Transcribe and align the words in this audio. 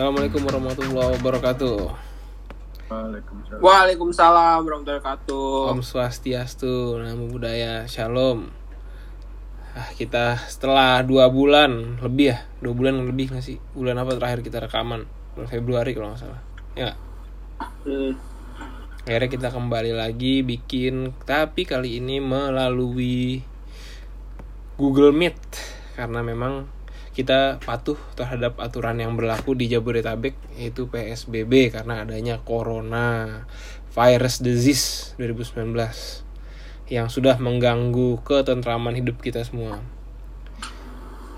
Assalamualaikum 0.00 0.48
warahmatullahi 0.48 1.12
wabarakatuh. 1.20 1.76
Waalaikumsalam. 2.88 3.60
Waalaikumsalam 3.60 4.58
warahmatullahi 4.64 4.96
wabarakatuh. 4.96 5.76
Om 5.76 5.80
Swastiastu, 5.84 6.96
Namo 7.04 7.28
Buddhaya, 7.28 7.84
Shalom. 7.84 8.48
Ah, 9.76 9.92
kita 10.00 10.40
setelah 10.48 11.04
dua 11.04 11.28
bulan 11.28 12.00
lebih 12.00 12.32
ya, 12.32 12.40
dua 12.64 12.72
bulan 12.72 12.96
lebih 13.04 13.28
nggak 13.28 13.44
sih? 13.44 13.60
Bulan 13.76 14.00
apa 14.00 14.16
terakhir 14.16 14.40
kita 14.40 14.64
rekaman? 14.64 15.04
Bulan 15.36 15.48
Februari 15.52 15.92
kalau 15.92 16.16
nggak 16.16 16.22
salah. 16.24 16.40
Ya? 16.72 16.96
Hmm. 17.84 18.16
akhirnya 19.04 19.28
kita 19.28 19.48
kembali 19.52 19.92
lagi 19.92 20.40
bikin, 20.40 21.12
tapi 21.28 21.68
kali 21.68 22.00
ini 22.00 22.24
melalui 22.24 23.44
Google 24.80 25.12
Meet 25.12 25.36
karena 25.92 26.24
memang 26.24 26.79
kita 27.10 27.58
patuh 27.66 27.98
terhadap 28.14 28.56
aturan 28.62 28.96
yang 29.02 29.18
berlaku 29.18 29.58
di 29.58 29.66
Jabodetabek 29.66 30.38
yaitu 30.54 30.86
PSBB 30.86 31.74
karena 31.74 32.06
adanya 32.06 32.38
Corona 32.40 33.42
Virus 33.90 34.38
Disease 34.38 35.18
2019 35.18 35.74
yang 36.90 37.10
sudah 37.10 37.38
mengganggu 37.38 38.22
ketentraman 38.22 38.94
hidup 38.98 39.18
kita 39.22 39.42
semua. 39.42 39.82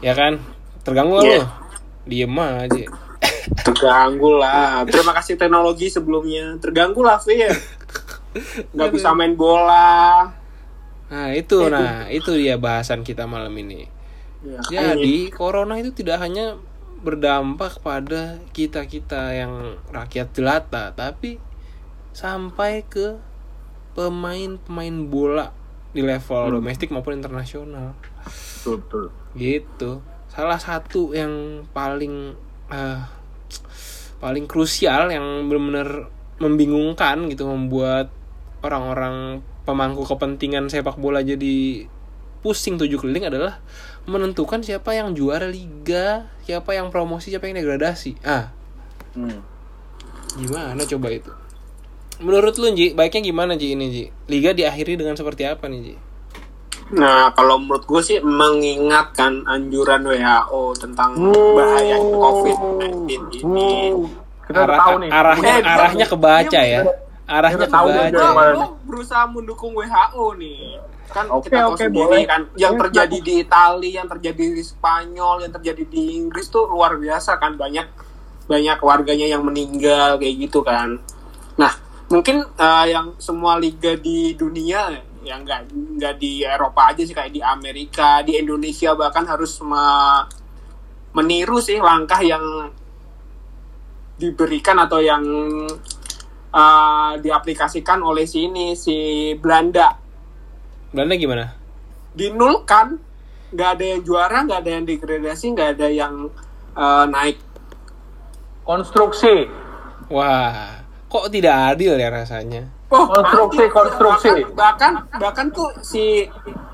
Ya 0.05 0.13
kan? 0.13 0.41
Terganggu 0.85 1.21
Iya. 1.25 1.45
lo? 1.45 1.49
Diem 2.09 2.37
aja. 2.37 2.87
Terganggu 3.69 4.41
lah. 4.41 4.83
Terima 4.89 5.13
kasih 5.17 5.37
teknologi 5.37 5.89
sebelumnya. 5.93 6.57
Terganggu 6.59 7.05
lah, 7.05 7.21
Fir. 7.21 7.53
Nggak 8.73 8.91
bisa 8.97 9.13
main 9.13 9.37
bola. 9.37 10.25
Nah 11.13 11.29
itu, 11.37 11.69
nah 11.69 12.09
itu 12.09 12.33
dia 12.33 12.57
bahasan 12.57 13.05
kita 13.05 13.29
malam 13.29 13.53
ini. 13.61 13.85
Ya, 14.43 14.95
Jadi 14.95 15.31
corona 15.31 15.79
itu 15.79 15.95
tidak 15.95 16.19
hanya 16.19 16.59
berdampak 17.03 17.83
pada 17.83 18.39
kita 18.55 18.87
kita 18.87 19.35
yang 19.35 19.79
rakyat 19.91 20.35
jelata, 20.35 20.95
tapi 20.95 21.39
sampai 22.15 22.87
ke 22.87 23.19
pemain-pemain 23.95 24.97
bola 25.07 25.55
di 25.93 26.01
level 26.01 26.59
domestik 26.59 26.91
maupun 26.91 27.19
internasional. 27.19 27.95
Betul, 28.63 28.83
betul. 28.83 29.05
Gitu. 29.35 29.91
Salah 30.31 30.59
satu 30.59 31.13
yang 31.13 31.67
paling 31.77 32.33
eh, 32.73 33.01
paling 34.23 34.47
krusial 34.47 35.11
yang 35.11 35.51
benar-benar 35.51 36.09
membingungkan 36.39 37.27
gitu 37.29 37.47
membuat 37.51 38.11
orang-orang 38.63 39.43
pemangku 39.67 40.07
kepentingan 40.07 40.71
sepak 40.71 40.99
bola 40.99 41.23
jadi 41.23 41.87
pusing 42.43 42.79
tujuh 42.79 42.99
keliling 42.99 43.31
adalah 43.31 43.63
menentukan 44.05 44.61
siapa 44.61 44.93
yang 44.93 45.13
juara 45.13 45.47
liga, 45.47 46.27
siapa 46.43 46.73
yang 46.73 46.89
promosi, 46.89 47.31
siapa 47.31 47.47
yang 47.47 47.57
degradasi. 47.57 48.19
Ah, 48.21 48.51
Hmm. 49.13 49.41
gimana 50.35 50.83
coba 50.83 51.09
itu? 51.09 51.31
Menurut 52.19 52.55
lu 52.57 52.71
Ji, 52.71 52.93
baiknya 52.93 53.23
gimana 53.25 53.53
Ji 53.55 53.73
ini 53.73 53.87
Ji? 53.89 54.05
Liga 54.27 54.51
diakhiri 54.51 54.95
dengan 54.95 55.15
seperti 55.15 55.43
apa 55.45 55.67
nih 55.67 55.81
Ji? 55.83 55.95
Nah, 56.93 57.33
kalau 57.33 57.57
menurut 57.57 57.83
gue 57.83 58.01
sih 58.01 58.19
mengingatkan 58.21 59.43
anjuran 59.45 60.03
WHO 60.03 60.77
tentang 60.77 61.15
Hmm. 61.15 61.57
bahaya 61.57 61.97
COVID-19 61.97 63.09
ini. 63.41 63.97
Kita 64.43 64.61
Arah- 64.61 64.79
tahu 64.83 64.97
nih. 64.99 65.11
arahnya 65.11 65.53
Eh, 65.55 65.65
arahnya 65.65 66.07
kebaca 66.07 66.51
dia- 66.53 66.69
ya. 66.69 66.81
Arahnya 67.33 67.67
tahu 67.69 67.89
lo 67.89 68.77
berusaha 68.85 69.25
mendukung 69.25 69.73
WHO 69.73 70.27
nih. 70.37 70.77
Kan 71.13 71.29
Oke, 71.29 71.49
kita 71.49 71.65
tahu 71.65 71.73
oke, 71.77 71.81
sendiri 71.81 72.09
boleh. 72.21 72.25
kan 72.29 72.41
yang 72.57 72.75
terjadi 72.77 73.19
di 73.21 73.33
Italia, 73.45 73.93
yang 74.01 74.09
terjadi 74.09 74.45
di 74.53 74.63
Spanyol, 74.65 75.37
yang 75.45 75.53
terjadi 75.53 75.85
di 75.89 76.03
Inggris 76.21 76.49
tuh 76.49 76.69
luar 76.69 76.97
biasa 76.97 77.37
kan 77.37 77.57
banyak 77.57 77.85
banyak 78.49 78.79
warganya 78.81 79.27
yang 79.29 79.45
meninggal 79.45 80.17
kayak 80.21 80.35
gitu 80.49 80.61
kan. 80.65 81.01
Nah, 81.57 81.73
mungkin 82.09 82.45
eh, 82.45 82.87
yang 82.93 83.17
semua 83.17 83.57
liga 83.57 83.97
di 83.97 84.37
dunia 84.37 84.93
yang 85.23 85.47
nggak 85.47 85.71
nggak 86.01 86.15
di 86.19 86.43
Eropa 86.43 86.91
aja 86.91 87.03
sih 87.07 87.15
kayak 87.15 87.33
di 87.33 87.41
Amerika, 87.45 88.21
di 88.27 88.37
Indonesia 88.41 88.93
bahkan 88.99 89.25
harus 89.25 89.63
me- 89.63 90.27
meniru 91.13 91.61
sih 91.61 91.79
langkah 91.79 92.19
yang 92.25 92.43
diberikan 94.17 94.81
atau 94.81 94.99
yang 95.03 95.23
uh, 96.53 97.19
diaplikasikan 97.19 97.99
oleh 98.05 98.29
sini 98.29 98.77
si 98.79 99.33
Belanda 99.41 99.97
Belanda 100.93 101.15
gimana? 101.17 101.47
dinulkan 102.13 103.01
nggak 103.53 103.69
ada 103.77 103.85
yang 103.85 104.01
juara 104.05 104.39
nggak 104.45 104.61
ada 104.65 104.71
yang 104.71 104.85
degradasi 104.85 105.45
nggak 105.57 105.69
ada 105.81 105.89
yang 105.89 106.15
uh, 106.77 107.05
naik 107.09 107.41
Konstruksi. 108.63 109.51
Wah, 110.07 110.87
kok 111.11 111.27
tidak 111.35 111.75
adil 111.75 111.99
ya 111.99 112.09
rasanya? 112.15 112.71
oh, 112.95 113.11
Konstruksi, 113.11 113.67
adil. 113.67 113.75
konstruksi. 113.75 114.29
bahkan, 114.55 115.03
bahkan 115.03 115.19
bahkan 115.19 115.47
tuh 115.51 115.67
si 115.83 116.29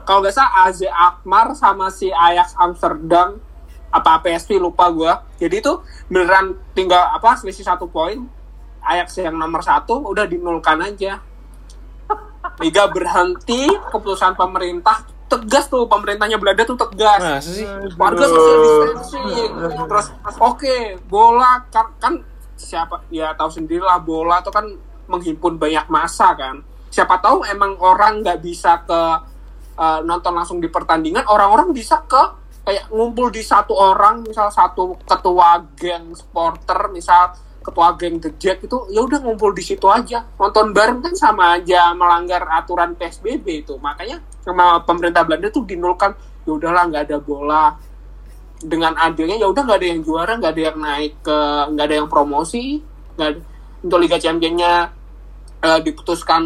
kalau 0.05 0.21
nggak 0.21 0.35
salah 0.37 0.69
AZ 0.69 0.83
Akmar 0.85 1.57
sama 1.57 1.89
si 1.89 2.11
Ajax 2.13 2.53
Amsterdam 2.59 3.41
apa 3.89 4.21
PSV 4.21 4.61
lupa 4.61 4.93
gua 4.93 5.25
jadi 5.41 5.65
itu 5.65 5.81
beneran 6.13 6.59
tinggal 6.77 7.09
apa 7.09 7.41
selisih 7.41 7.65
satu 7.65 7.89
poin 7.89 8.21
Ajax 8.89 9.21
yang 9.21 9.37
nomor 9.37 9.61
satu 9.61 10.01
udah 10.01 10.25
dinulkan 10.25 10.81
aja. 10.81 11.21
Liga 12.59 12.89
berhenti 12.89 13.69
keputusan 13.93 14.35
pemerintah 14.35 15.05
tegas 15.29 15.69
tuh 15.69 15.85
pemerintahnya 15.85 16.41
Belanda 16.41 16.65
tuh 16.65 16.81
tegas. 16.81 17.45
Sih? 17.45 17.69
warga 18.01 18.25
social 18.25 18.59
distancing 18.65 19.53
terus 19.85 20.07
oke 20.41 20.77
bola 21.07 21.69
kan, 21.69 21.93
kan 22.01 22.15
siapa 22.57 23.05
ya 23.13 23.37
tahu 23.37 23.53
sendirilah 23.53 24.01
bola 24.03 24.41
tuh 24.41 24.51
kan 24.51 24.67
menghimpun 25.07 25.61
banyak 25.61 25.85
masa 25.93 26.33
kan. 26.35 26.65
Siapa 26.89 27.21
tahu 27.21 27.45
emang 27.45 27.77
orang 27.79 28.25
nggak 28.25 28.41
bisa 28.41 28.81
ke 28.89 29.03
eh, 29.77 30.01
nonton 30.03 30.33
langsung 30.33 30.59
di 30.59 30.73
pertandingan 30.73 31.29
orang-orang 31.29 31.77
bisa 31.77 32.01
ke 32.09 32.49
kayak 32.65 32.89
ngumpul 32.93 33.33
di 33.33 33.41
satu 33.41 33.73
orang 33.73 34.25
misal 34.25 34.53
satu 34.53 34.97
ketua 35.05 35.57
geng 35.73 36.13
supporter 36.13 36.93
misal 36.93 37.33
ketua 37.69 37.93
geng 38.01 38.17
The 38.17 38.33
Jack 38.41 38.65
itu 38.65 38.77
ya 38.89 39.05
udah 39.05 39.21
ngumpul 39.21 39.53
di 39.53 39.61
situ 39.61 39.85
aja. 39.85 40.25
Nonton 40.41 40.73
bareng 40.73 41.05
kan 41.05 41.13
sama 41.13 41.61
aja 41.61 41.93
melanggar 41.93 42.49
aturan 42.49 42.97
PSBB 42.97 43.69
itu. 43.69 43.77
Makanya 43.77 44.25
sama 44.41 44.81
pemerintah 44.89 45.29
Belanda 45.29 45.53
tuh 45.53 45.69
dinulkan 45.69 46.17
ya 46.49 46.57
udahlah 46.57 46.89
nggak 46.89 47.05
ada 47.13 47.19
bola. 47.21 47.77
Dengan 48.59 48.97
adilnya 48.97 49.37
ya 49.37 49.47
udah 49.53 49.63
nggak 49.69 49.79
ada 49.79 49.89
yang 49.93 50.01
juara 50.03 50.33
nggak 50.41 50.53
ada 50.57 50.63
yang 50.73 50.79
naik 50.81 51.13
ke 51.21 51.39
nggak 51.77 51.85
ada 51.85 51.97
yang 52.01 52.09
promosi 52.09 52.81
nggak 53.15 53.31
untuk 53.85 53.99
Liga 54.01 54.19
Championnya 54.19 54.89
eh, 55.63 55.81
diputuskan 55.85 56.43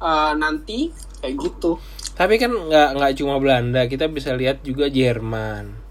eh, 0.00 0.32
nanti 0.40 0.88
kayak 1.20 1.36
gitu. 1.38 1.78
Tapi 2.12 2.34
kan 2.36 2.50
nggak 2.50 2.88
nggak 2.98 3.12
cuma 3.20 3.38
Belanda, 3.40 3.86
kita 3.86 4.10
bisa 4.10 4.34
lihat 4.36 4.60
juga 4.66 4.90
Jerman. 4.90 5.82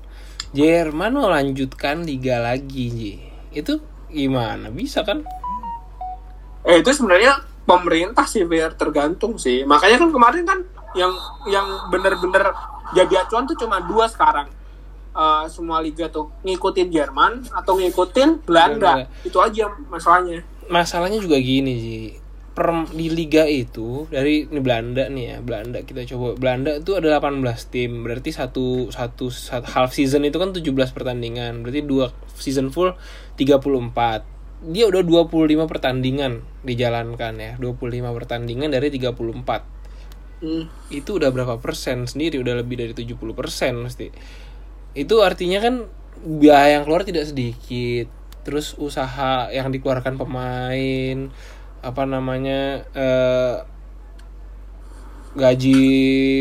Jerman 0.52 1.12
mau 1.16 1.32
lanjutkan 1.32 2.04
liga 2.04 2.44
lagi, 2.44 2.86
Ji. 2.92 3.14
Itu 3.56 3.80
gimana? 4.12 4.70
Bisa 4.70 5.02
kan? 5.08 5.24
eh 6.62 6.78
itu 6.78 6.94
sebenarnya 6.94 7.42
pemerintah 7.66 8.22
sih 8.30 8.46
biar 8.46 8.78
tergantung 8.78 9.34
sih 9.42 9.66
makanya 9.66 9.98
kan 9.98 10.14
kemarin 10.14 10.46
kan 10.46 10.60
yang 10.94 11.10
yang 11.50 11.66
bener-bener 11.90 12.54
jadi 12.94 13.26
acuan 13.26 13.50
tuh 13.50 13.58
cuma 13.58 13.82
dua 13.82 14.06
sekarang 14.06 14.46
Eh, 15.12 15.46
semua 15.52 15.84
liga 15.84 16.08
tuh 16.08 16.32
ngikutin 16.40 16.88
Jerman 16.88 17.44
atau 17.52 17.76
ngikutin 17.76 18.48
Belanda 18.48 19.04
Belanda. 19.04 19.28
itu 19.28 19.38
aja 19.44 19.68
masalahnya 19.92 20.40
Masalahnya 20.72 21.20
juga 21.20 21.36
gini, 21.36 21.74
Ji. 21.76 22.00
Per, 22.56 22.68
di 22.96 23.12
liga 23.12 23.44
itu 23.44 24.08
dari 24.08 24.48
ini 24.48 24.64
Belanda 24.64 25.12
nih 25.12 25.36
ya, 25.36 25.38
Belanda 25.44 25.84
kita 25.84 26.08
coba. 26.16 26.40
Belanda 26.40 26.80
itu 26.80 26.96
ada 26.96 27.20
18 27.20 27.44
tim. 27.68 28.08
Berarti 28.08 28.32
satu 28.32 28.88
satu, 28.88 29.28
satu 29.28 29.68
half 29.68 29.92
season 29.92 30.24
itu 30.24 30.40
kan 30.40 30.56
17 30.56 30.96
pertandingan. 30.96 31.60
Berarti 31.60 31.84
dua 31.84 32.16
season 32.40 32.72
full 32.72 32.96
34. 33.36 34.26
Dia 34.72 34.86
udah 34.86 35.02
25 35.02 35.66
pertandingan 35.66 36.42
dijalankan 36.62 37.34
ya. 37.38 37.52
25 37.58 38.18
pertandingan 38.18 38.70
dari 38.70 38.90
34. 38.90 39.80
Hmm. 40.42 40.66
itu 40.90 41.22
udah 41.22 41.30
berapa 41.30 41.62
persen 41.62 42.10
sendiri 42.10 42.42
udah 42.42 42.66
lebih 42.66 42.74
dari 42.82 42.98
70 42.98 43.14
persen 43.38 43.78
mesti 43.78 44.10
itu 44.98 45.22
artinya 45.22 45.62
kan 45.62 45.86
biaya 46.18 46.82
yang 46.82 46.90
keluar 46.90 47.06
tidak 47.06 47.30
sedikit 47.30 48.10
terus 48.42 48.74
usaha 48.82 49.54
yang 49.54 49.70
dikeluarkan 49.70 50.18
pemain 50.18 51.30
apa 51.86 52.04
namanya 52.10 52.90
eh, 52.98 53.62
gaji 55.38 55.86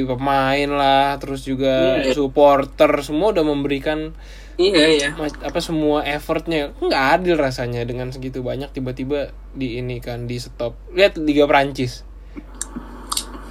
pemain 0.09 0.71
lah 0.73 1.21
terus 1.23 1.45
juga 1.45 2.01
Iya. 2.01 2.17
supporter 2.17 2.91
semua 3.05 3.37
udah 3.37 3.45
memberikan 3.45 4.17
iya 4.61 4.87
iya 4.93 5.09
mas- 5.17 5.41
apa 5.41 5.57
semua 5.59 6.05
effortnya 6.05 6.77
nggak 6.77 7.05
adil 7.17 7.41
rasanya 7.41 7.81
dengan 7.89 8.13
segitu 8.13 8.45
banyak 8.45 8.69
tiba-tiba 8.71 9.33
di 9.57 9.81
ini 9.81 10.05
kan 10.05 10.29
di 10.29 10.37
stop 10.37 10.77
lihat 10.93 11.17
Liga 11.17 11.49
Prancis 11.49 12.05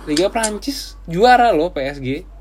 Liga 0.06 0.30
Prancis 0.30 0.94
juara 1.10 1.50
loh 1.50 1.74
PSG 1.74 2.38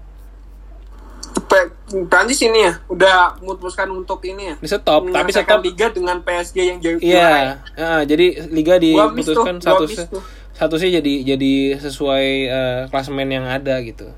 Prancis 2.09 2.44
ini 2.44 2.69
ya 2.69 2.76
udah 2.93 3.41
memutuskan 3.41 3.88
untuk 3.88 4.20
ini 4.20 4.53
ya. 4.53 4.55
Di 4.61 4.69
stop, 4.69 5.09
tapi 5.09 5.32
stop. 5.32 5.65
liga 5.65 5.88
dengan 5.88 6.20
PSG 6.20 6.56
yang 6.61 6.79
jauh 6.79 7.00
Iya, 7.00 7.65
heeh, 7.73 8.00
jadi 8.05 8.26
liga 8.53 8.76
diputuskan 8.76 9.56
miss 9.56 10.05
tuh. 10.05 10.20
statusnya 10.53 11.00
jadi 11.00 11.12
jadi 11.25 11.55
sesuai 11.81 12.26
eh, 12.44 12.81
klasemen 12.93 13.32
yang 13.32 13.49
ada 13.49 13.81
gitu. 13.81 14.12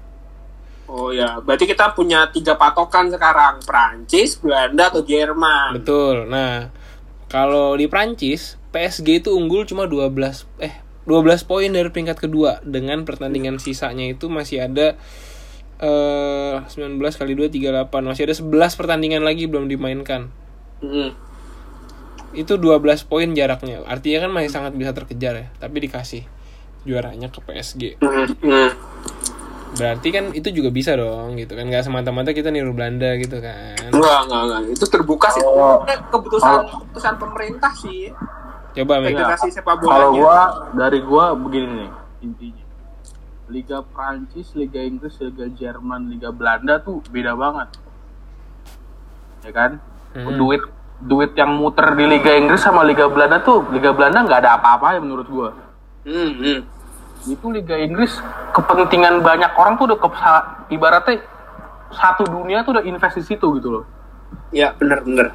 Oh 0.90 1.14
ya, 1.14 1.38
berarti 1.38 1.70
kita 1.70 1.94
punya 1.94 2.26
tiga 2.34 2.58
patokan 2.58 3.06
sekarang, 3.14 3.62
Prancis, 3.62 4.34
Belanda 4.42 4.90
atau 4.90 5.06
Jerman. 5.06 5.78
Betul. 5.78 6.26
Nah, 6.26 6.66
kalau 7.30 7.78
di 7.78 7.86
Prancis, 7.86 8.58
PSG 8.74 9.22
itu 9.22 9.30
unggul 9.30 9.62
cuma 9.70 9.86
12 9.86 10.50
eh 10.58 10.74
12 11.06 11.46
poin 11.46 11.70
dari 11.70 11.86
peringkat 11.94 12.18
kedua 12.18 12.58
dengan 12.66 13.06
pertandingan 13.06 13.62
sisanya 13.62 14.10
itu 14.10 14.26
masih 14.26 14.66
ada 14.66 14.98
eh 15.78 16.56
19 16.58 16.98
kali 16.98 17.38
2 17.38 17.54
38. 17.54 17.86
Masih 18.02 18.26
ada 18.26 18.34
11 18.34 18.74
pertandingan 18.74 19.22
lagi 19.22 19.46
belum 19.46 19.70
dimainkan. 19.70 20.26
Mm. 20.82 21.14
Itu 22.34 22.58
12 22.58 23.06
poin 23.06 23.30
jaraknya. 23.30 23.86
Artinya 23.86 24.26
kan 24.26 24.30
masih 24.34 24.50
sangat 24.50 24.74
bisa 24.74 24.90
terkejar 24.90 25.34
ya, 25.38 25.46
tapi 25.62 25.86
dikasih 25.86 26.26
juaranya 26.82 27.30
ke 27.30 27.38
PSG. 27.46 28.02
Mm, 28.02 28.26
mm. 28.42 28.70
Berarti 29.70 30.08
kan 30.10 30.24
itu 30.32 30.48
juga 30.50 30.68
bisa 30.68 30.92
dong 30.92 31.38
gitu 31.38 31.54
kan 31.54 31.64
nggak 31.64 31.86
semata-mata 31.86 32.30
kita 32.30 32.50
niru 32.50 32.74
Belanda 32.74 33.14
gitu 33.16 33.38
kan. 33.38 33.78
Enggak, 33.88 34.18
enggak, 34.26 34.42
enggak. 34.44 34.60
Itu 34.72 34.84
terbuka 34.86 35.28
sih. 35.30 35.40
Kalau- 35.40 35.86
Itu 35.86 35.94
keputusan 36.10 36.52
keputusan 36.66 37.14
pemerintah 37.16 37.72
sih. 37.74 38.10
Coba. 38.70 39.02
Federasi 39.02 39.48
sepak 39.50 39.78
Kalau 39.78 40.14
bolanya. 40.14 40.18
gua 40.18 40.38
dari 40.74 40.98
gua 41.02 41.24
begini 41.34 41.66
nih 41.66 41.90
intinya. 42.22 42.64
Liga 43.50 43.82
Prancis, 43.82 44.54
Liga 44.54 44.78
Inggris, 44.78 45.18
Liga 45.18 45.50
Jerman, 45.50 46.06
Liga 46.06 46.30
Belanda 46.30 46.78
tuh 46.78 47.02
beda 47.06 47.34
banget. 47.34 47.68
Ya 49.42 49.50
kan? 49.50 49.70
Hmm. 50.12 50.34
Duit 50.36 50.62
duit 51.00 51.32
yang 51.32 51.56
muter 51.56 51.96
di 51.96 52.04
Liga 52.04 52.30
Inggris 52.30 52.60
sama 52.60 52.84
Liga 52.84 53.08
Belanda 53.08 53.40
tuh 53.40 53.64
Liga 53.70 53.90
Belanda 53.90 54.20
nggak 54.20 54.40
ada 54.40 54.50
apa-apa 54.54 54.94
ya 54.94 55.00
menurut 55.00 55.26
gua. 55.26 55.50
Hmm, 56.02 56.30
hmm. 56.36 56.58
Itu 57.28 57.52
Liga 57.52 57.76
Inggris 57.76 58.16
kepentingan 58.56 59.20
banyak 59.20 59.52
orang 59.58 59.76
tuh 59.76 59.92
udah 59.92 59.98
ke, 60.00 60.08
ibaratnya 60.72 61.20
satu 61.92 62.24
dunia 62.24 62.62
tuh 62.62 62.78
udah 62.78 62.84
invest 62.86 63.20
di 63.20 63.24
situ 63.34 63.46
gitu 63.60 63.68
loh. 63.80 63.84
Ya, 64.54 64.72
benar. 64.78 65.34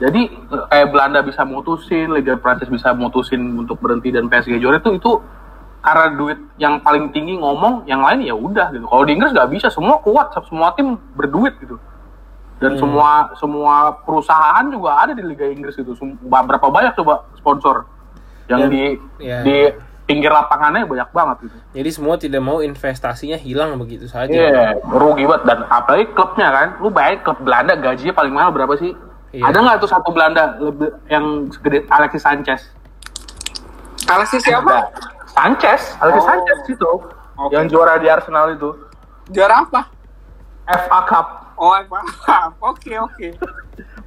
Jadi 0.00 0.32
kayak 0.48 0.88
Belanda 0.96 1.20
bisa 1.20 1.44
mutusin, 1.44 2.08
Liga 2.16 2.40
Prancis 2.40 2.72
bisa 2.72 2.96
mutusin 2.96 3.40
untuk 3.60 3.76
berhenti 3.84 4.08
dan 4.08 4.32
PSG 4.32 4.56
juara 4.56 4.80
itu 4.80 4.96
itu 4.96 5.20
karena 5.84 6.12
duit 6.16 6.40
yang 6.56 6.80
paling 6.80 7.12
tinggi 7.12 7.36
ngomong, 7.36 7.84
yang 7.84 8.00
lain 8.00 8.24
ya 8.24 8.32
udah 8.32 8.72
gitu. 8.72 8.88
Kalau 8.88 9.04
di 9.04 9.12
Inggris 9.16 9.32
nggak 9.36 9.50
bisa, 9.52 9.68
semua 9.68 10.00
kuat, 10.00 10.32
semua 10.48 10.72
tim 10.72 10.96
berduit 11.16 11.52
gitu. 11.60 11.76
Dan 12.60 12.76
semua 12.76 13.32
semua 13.40 14.04
perusahaan 14.04 14.64
juga 14.68 15.04
ada 15.04 15.12
di 15.16 15.24
Liga 15.24 15.48
Inggris 15.48 15.76
itu. 15.80 15.96
Berapa 16.28 16.68
banyak 16.68 16.92
coba 16.96 17.24
sponsor 17.36 17.88
yang 18.52 18.68
Dan- 18.68 18.72
di 18.72 18.84
ya. 19.20 19.40
di 19.40 19.56
pinggir 20.10 20.32
lapangannya 20.34 20.82
banyak 20.90 21.10
banget 21.14 21.36
gitu. 21.46 21.56
Jadi 21.78 21.90
semua 21.94 22.14
tidak 22.18 22.42
mau 22.42 22.58
investasinya 22.58 23.38
hilang 23.38 23.78
begitu 23.78 24.10
saja. 24.10 24.34
Iya, 24.34 24.82
rugi 24.82 25.22
banget 25.30 25.42
dan 25.46 25.58
apalagi 25.70 26.10
klubnya 26.10 26.50
kan. 26.50 26.68
Lu 26.82 26.90
bayangin 26.90 27.22
klub 27.22 27.38
Belanda 27.38 27.78
gajinya 27.78 28.10
paling 28.10 28.34
mahal 28.34 28.50
berapa 28.50 28.74
sih? 28.74 28.92
Iya. 29.30 29.46
Ada 29.46 29.58
nggak 29.62 29.76
tuh 29.78 29.90
satu 29.94 30.10
Belanda 30.10 30.58
lebih 30.58 30.90
yang 31.06 31.46
segede 31.54 31.86
Alexis 31.86 32.22
Sanchez? 32.26 32.60
Alexis 34.10 34.42
siapa? 34.42 34.90
Ada. 34.90 34.90
Sanchez, 35.30 35.94
Alexis 36.02 36.24
Oh. 36.24 36.28
Sanchez 36.28 36.58
itu. 36.66 36.92
Oke. 37.38 37.54
Yang 37.54 37.64
juara 37.70 37.94
di 38.02 38.10
Arsenal 38.10 38.52
itu. 38.52 38.74
Juara 39.30 39.62
apa? 39.62 39.86
FA 40.66 41.00
Cup. 41.06 41.26
Oh, 41.54 41.70
apa? 41.76 42.00
Oke, 42.72 42.96
oke. 42.96 43.36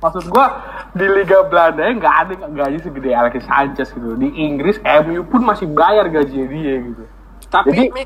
Maksud 0.01 0.25
gua 0.27 0.49
di 0.93 1.05
Liga 1.05 1.41
Belanda 1.43 1.81
ya 1.81 1.93
nggak 1.93 2.15
ada 2.15 2.33
gaji 2.47 2.77
segede 2.79 3.09
Alexis 3.11 3.45
Sanchez 3.45 3.89
gitu. 3.89 4.13
Di 4.13 4.29
Inggris 4.39 4.77
MU 4.79 5.25
pun 5.25 5.41
masih 5.41 5.65
bayar 5.67 6.05
gaji 6.07 6.45
dia 6.45 6.75
gitu. 6.79 7.03
Tapi 7.49 7.69
Jadi- 7.73 7.91
Mi, 7.91 8.03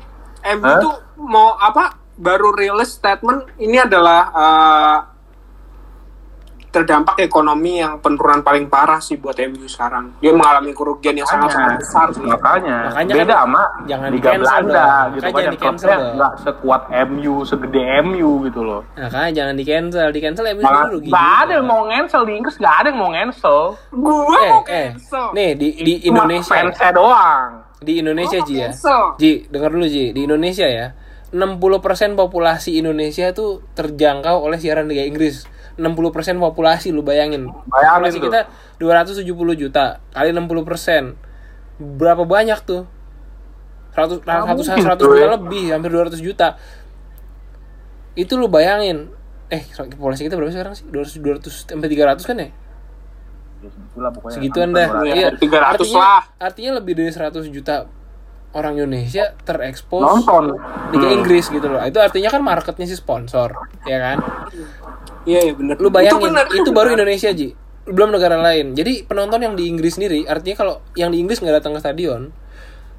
MU 0.56 0.64
Hah? 0.64 0.80
tuh 0.80 0.94
mau 1.20 1.52
apa? 1.54 1.96
Baru 2.18 2.50
rilis 2.50 2.90
statement 2.90 3.46
ini 3.56 3.78
adalah 3.78 4.20
eh, 4.32 4.96
terdampak 6.68 7.16
ekonomi 7.18 7.78
yang 7.78 7.96
penurunan 7.96 8.40
paling 8.40 8.66
parah 8.66 8.98
sih 8.98 9.16
buat 9.16 9.32
MU 9.38 9.64
sekarang. 9.64 10.16
Dia 10.18 10.30
mengalami 10.30 10.70
kerugian 10.70 11.14
yang 11.14 11.24
sangat 11.24 11.50
sangat 11.50 11.80
besar 11.80 12.06
sih. 12.10 12.20
Makanya, 12.20 12.76
Makanya 12.88 13.12
beda 13.14 13.24
kan 13.24 13.38
sama 13.40 13.62
jangan 13.84 14.08
Liga 14.08 14.14
di-cancel 14.14 14.44
Belanda 14.44 14.84
dong. 14.84 15.08
gitu 15.08 15.22
kan 15.22 15.32
klubnya 15.32 15.96
dong. 15.96 16.14
nggak 16.14 16.32
sekuat 16.38 16.82
MU, 17.06 17.34
segede 17.42 17.82
MU 18.02 18.30
gitu 18.44 18.60
loh. 18.60 18.80
Makanya 18.94 19.30
jangan 19.34 19.54
di 19.54 19.64
cancel, 19.64 20.08
di 20.08 20.20
cancel 20.20 20.44
MU 20.50 20.62
Malah 20.62 20.84
rugi. 20.86 21.08
juga. 21.08 21.24
ada 21.40 21.52
yang 21.54 21.66
mau 21.66 21.82
ngensel 21.84 22.22
di 22.22 22.32
Inggris, 22.34 22.56
nggak 22.56 22.74
ada 22.76 22.88
yang 22.88 22.98
mau 22.98 23.10
ngensel. 23.10 23.60
Gua 23.90 24.36
Eh, 24.36 24.50
mau 24.50 24.60
eh, 24.60 24.88
cancel. 24.92 25.24
nih 25.32 25.50
di 25.54 25.68
di 25.78 25.94
Indonesia, 26.04 26.52
fansnya 26.54 26.90
doang. 26.92 27.48
di 27.78 27.92
Indonesia 27.96 28.38
Ji 28.40 28.54
ya. 28.54 28.68
cancel. 28.68 29.02
Ji, 29.16 29.32
dengar 29.46 29.70
dulu 29.70 29.86
Ji, 29.86 30.12
di 30.12 30.20
Indonesia 30.22 30.66
ya. 30.66 30.92
60% 31.30 31.60
populasi 32.14 32.76
Indonesia 32.76 33.30
tuh 33.30 33.60
terjangkau 33.72 34.40
oleh 34.40 34.56
siaran 34.56 34.84
Liga 34.84 35.02
Inggris. 35.02 35.44
60% 35.78 36.42
populasi 36.42 36.90
lu 36.90 37.00
bayangin. 37.00 37.46
Bayangin 37.70 38.02
populasi 38.02 38.18
tuh. 38.18 38.26
kita 38.26 38.40
270 38.76 39.22
juta 39.54 39.84
kali 40.10 40.34
60%. 40.34 41.14
Berapa 41.78 42.26
banyak 42.26 42.58
tuh? 42.66 42.82
100 43.94 44.22
Nggak 44.22 44.38
100 44.44 44.58
mungkin, 44.58 44.84
100 44.84 44.98
coy. 44.98 45.10
juta 45.14 45.28
lebih, 45.38 45.64
hampir 45.70 45.90
200 45.90 46.18
juta. 46.18 46.48
Itu 48.14 48.34
lu 48.34 48.50
bayangin. 48.50 49.14
Eh, 49.48 49.62
populasi 49.94 50.26
kita 50.26 50.34
berapa 50.34 50.50
sekarang 50.50 50.74
sih? 50.74 50.84
200 50.90 51.18
200 51.18 51.64
sampai 51.64 51.88
300 51.88 52.26
kan 52.26 52.36
ya? 52.36 52.48
Ya. 53.58 53.70
Segituan 54.30 54.70
dah. 54.70 55.02
Ya, 55.02 55.14
Iya. 55.14 55.28
300 55.34 55.82
artinya, 55.82 55.98
lah. 55.98 56.22
artinya 56.38 56.70
lebih 56.78 56.94
dari 56.94 57.10
100 57.10 57.46
juta 57.48 57.90
orang 58.56 58.80
Indonesia 58.80 59.36
terekspos 59.44 60.00
Nonton. 60.00 60.56
Liga 60.94 61.08
Hmm. 61.08 61.16
Inggris 61.20 61.46
gitu 61.52 61.66
loh. 61.68 61.80
Itu 61.84 62.00
artinya 62.00 62.32
kan 62.32 62.40
marketnya 62.40 62.86
si 62.88 62.96
sponsor, 62.96 63.52
ya 63.84 63.98
kan? 64.00 64.18
Iya, 65.28 65.40
iya 65.48 65.52
benar. 65.52 65.76
Lu 65.76 65.92
bayangin, 65.92 66.32
benar, 66.32 66.48
itu, 66.48 66.70
baru. 66.72 66.96
Indonesia, 66.96 67.28
Ji. 67.36 67.52
Belum 67.84 68.08
negara 68.08 68.40
lain. 68.40 68.72
Jadi 68.72 69.04
penonton 69.04 69.40
yang 69.44 69.54
di 69.56 69.68
Inggris 69.68 69.96
sendiri, 70.00 70.24
artinya 70.24 70.56
kalau 70.56 70.74
yang 70.96 71.12
di 71.12 71.20
Inggris 71.20 71.40
nggak 71.44 71.60
datang 71.60 71.76
ke 71.76 71.80
stadion, 71.80 72.32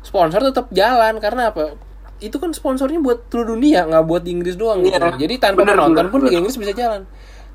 sponsor 0.05 0.41
tetap 0.45 0.69
jalan 0.69 1.17
karena 1.17 1.49
apa? 1.49 1.73
Itu 2.21 2.37
kan 2.37 2.53
sponsornya 2.53 3.01
buat 3.01 3.29
seluruh 3.31 3.57
dunia, 3.57 3.89
nggak 3.89 4.05
buat 4.05 4.21
di 4.21 4.31
Inggris 4.37 4.53
doang 4.53 4.85
gitu. 4.85 4.97
Iya. 4.97 5.17
Jadi 5.17 5.33
tanpa 5.41 5.65
Benar, 5.65 5.73
penonton 5.77 5.95
benar, 5.97 6.13
pun 6.13 6.19
benar. 6.21 6.29
Liga 6.29 6.37
Inggris 6.45 6.57
bisa 6.61 6.73
jalan. 6.77 7.01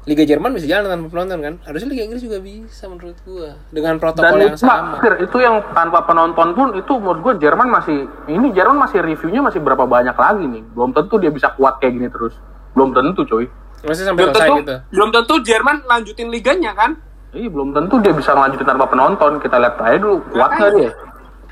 Liga 0.05 0.21
Jerman 0.29 0.53
bisa 0.53 0.69
jalan 0.69 0.85
tanpa 0.85 1.09
penonton 1.09 1.39
kan? 1.41 1.55
Harusnya 1.65 1.89
Liga 1.89 2.05
Inggris 2.05 2.21
juga 2.21 2.37
bisa 2.37 2.85
menurut 2.93 3.17
gua 3.25 3.57
dengan 3.73 3.97
Dan 3.97 4.03
protokol 4.05 4.37
yang 4.37 4.53
itu, 4.53 4.61
sama. 4.61 5.01
Fir, 5.01 5.15
itu 5.17 5.37
yang 5.41 5.65
tanpa 5.73 6.05
penonton 6.05 6.49
pun 6.53 6.69
itu 6.77 6.93
menurut 7.01 7.21
gue 7.25 7.35
Jerman 7.41 7.69
masih 7.73 8.05
ini 8.29 8.53
Jerman 8.53 8.77
masih 8.85 9.01
reviewnya 9.01 9.41
masih 9.41 9.65
berapa 9.65 9.89
banyak 9.89 10.13
lagi 10.13 10.45
nih. 10.45 10.63
Belum 10.77 10.93
tentu 10.93 11.17
dia 11.17 11.33
bisa 11.33 11.57
kuat 11.57 11.81
kayak 11.81 11.97
gini 11.97 12.09
terus. 12.13 12.37
Belum 12.77 12.93
tentu 12.93 13.25
coy. 13.25 13.49
Masih 13.81 14.05
sampai 14.05 14.29
Belum 14.29 14.33
selesai 14.37 14.49
tentu, 14.53 14.61
gitu. 14.61 14.77
belum 14.93 15.09
tentu 15.09 15.35
Jerman 15.41 15.77
lanjutin 15.89 16.29
liganya 16.29 16.73
kan? 16.77 16.91
Iya 17.33 17.49
belum 17.49 17.73
tentu 17.73 17.95
dia 18.05 18.13
bisa 18.13 18.37
ngelanjutin 18.37 18.69
tanpa 18.69 18.85
penonton. 18.93 19.33
Kita 19.41 19.57
lihat 19.57 19.81
aja 19.81 19.97
dulu 19.97 20.21
kuat 20.37 20.51
nggak 20.53 20.71
dia. 20.77 20.91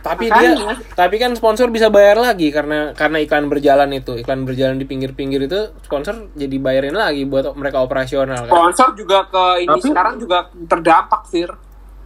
Tapi 0.03 0.27
Makanya. 0.27 0.55
dia 0.59 0.75
tapi 0.93 1.15
kan 1.17 1.31
sponsor 1.33 1.71
bisa 1.71 1.87
bayar 1.87 2.19
lagi 2.19 2.51
karena 2.51 2.91
karena 2.93 3.23
iklan 3.23 3.47
berjalan 3.47 3.87
itu. 3.93 4.19
Iklan 4.19 4.43
berjalan 4.43 4.75
di 4.75 4.85
pinggir-pinggir 4.85 5.47
itu 5.47 5.71
sponsor 5.81 6.35
jadi 6.35 6.57
bayarin 6.59 6.93
lagi 6.93 7.23
buat 7.23 7.55
mereka 7.55 7.79
operasional 7.79 8.45
kan. 8.45 8.51
Sponsor 8.51 8.89
juga 8.95 9.23
ke 9.25 9.63
ini 9.63 9.71
Tapi- 9.73 9.87
sekarang 9.87 10.15
juga 10.19 10.39
terdampak, 10.67 11.23
Fir. 11.27 11.51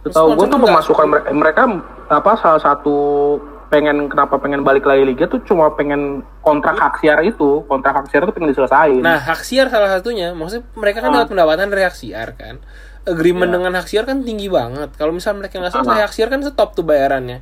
Setahu 0.05 0.37
gue 0.37 0.47
tuh 0.47 0.61
pemasukan 0.61 1.05
mereka, 1.09 1.29
mereka 1.33 1.63
apa 2.07 2.31
salah 2.37 2.61
satu 2.61 2.95
pengen 3.67 4.07
kenapa 4.07 4.39
pengen 4.39 4.63
balik 4.63 4.87
lagi 4.87 5.03
liga 5.03 5.27
tuh 5.27 5.43
cuma 5.43 5.67
pengen 5.75 6.23
kontrak 6.39 6.79
hak 6.79 7.03
siar 7.03 7.19
itu 7.19 7.67
kontrak 7.67 7.99
hak 7.99 8.07
siar 8.07 8.23
itu 8.23 8.31
pengen 8.31 8.53
diselesain. 8.53 9.03
Nah, 9.03 9.19
hak 9.19 9.43
siar 9.43 9.67
salah 9.67 9.91
satunya. 9.91 10.31
Maksudnya 10.31 10.63
mereka 10.73 11.03
kan 11.03 11.11
dapat 11.11 11.27
pendapatan 11.27 11.67
dari 11.67 11.83
hak 11.83 11.97
siar 11.97 12.37
kan. 12.37 12.63
Agreement 13.03 13.49
Iya. 13.49 13.55
dengan 13.57 13.71
hak 13.75 13.87
siar 13.87 14.03
kan 14.05 14.21
tinggi 14.21 14.47
banget. 14.47 14.95
Kalau 14.95 15.11
misalnya 15.11 15.43
mereka 15.43 15.59
nggak 15.59 15.73
selesai 15.73 15.89
Sama. 15.89 16.05
hak 16.05 16.13
siar 16.13 16.29
kan 16.29 16.39
stop 16.43 16.69
tuh 16.71 16.85
bayarannya. 16.85 17.39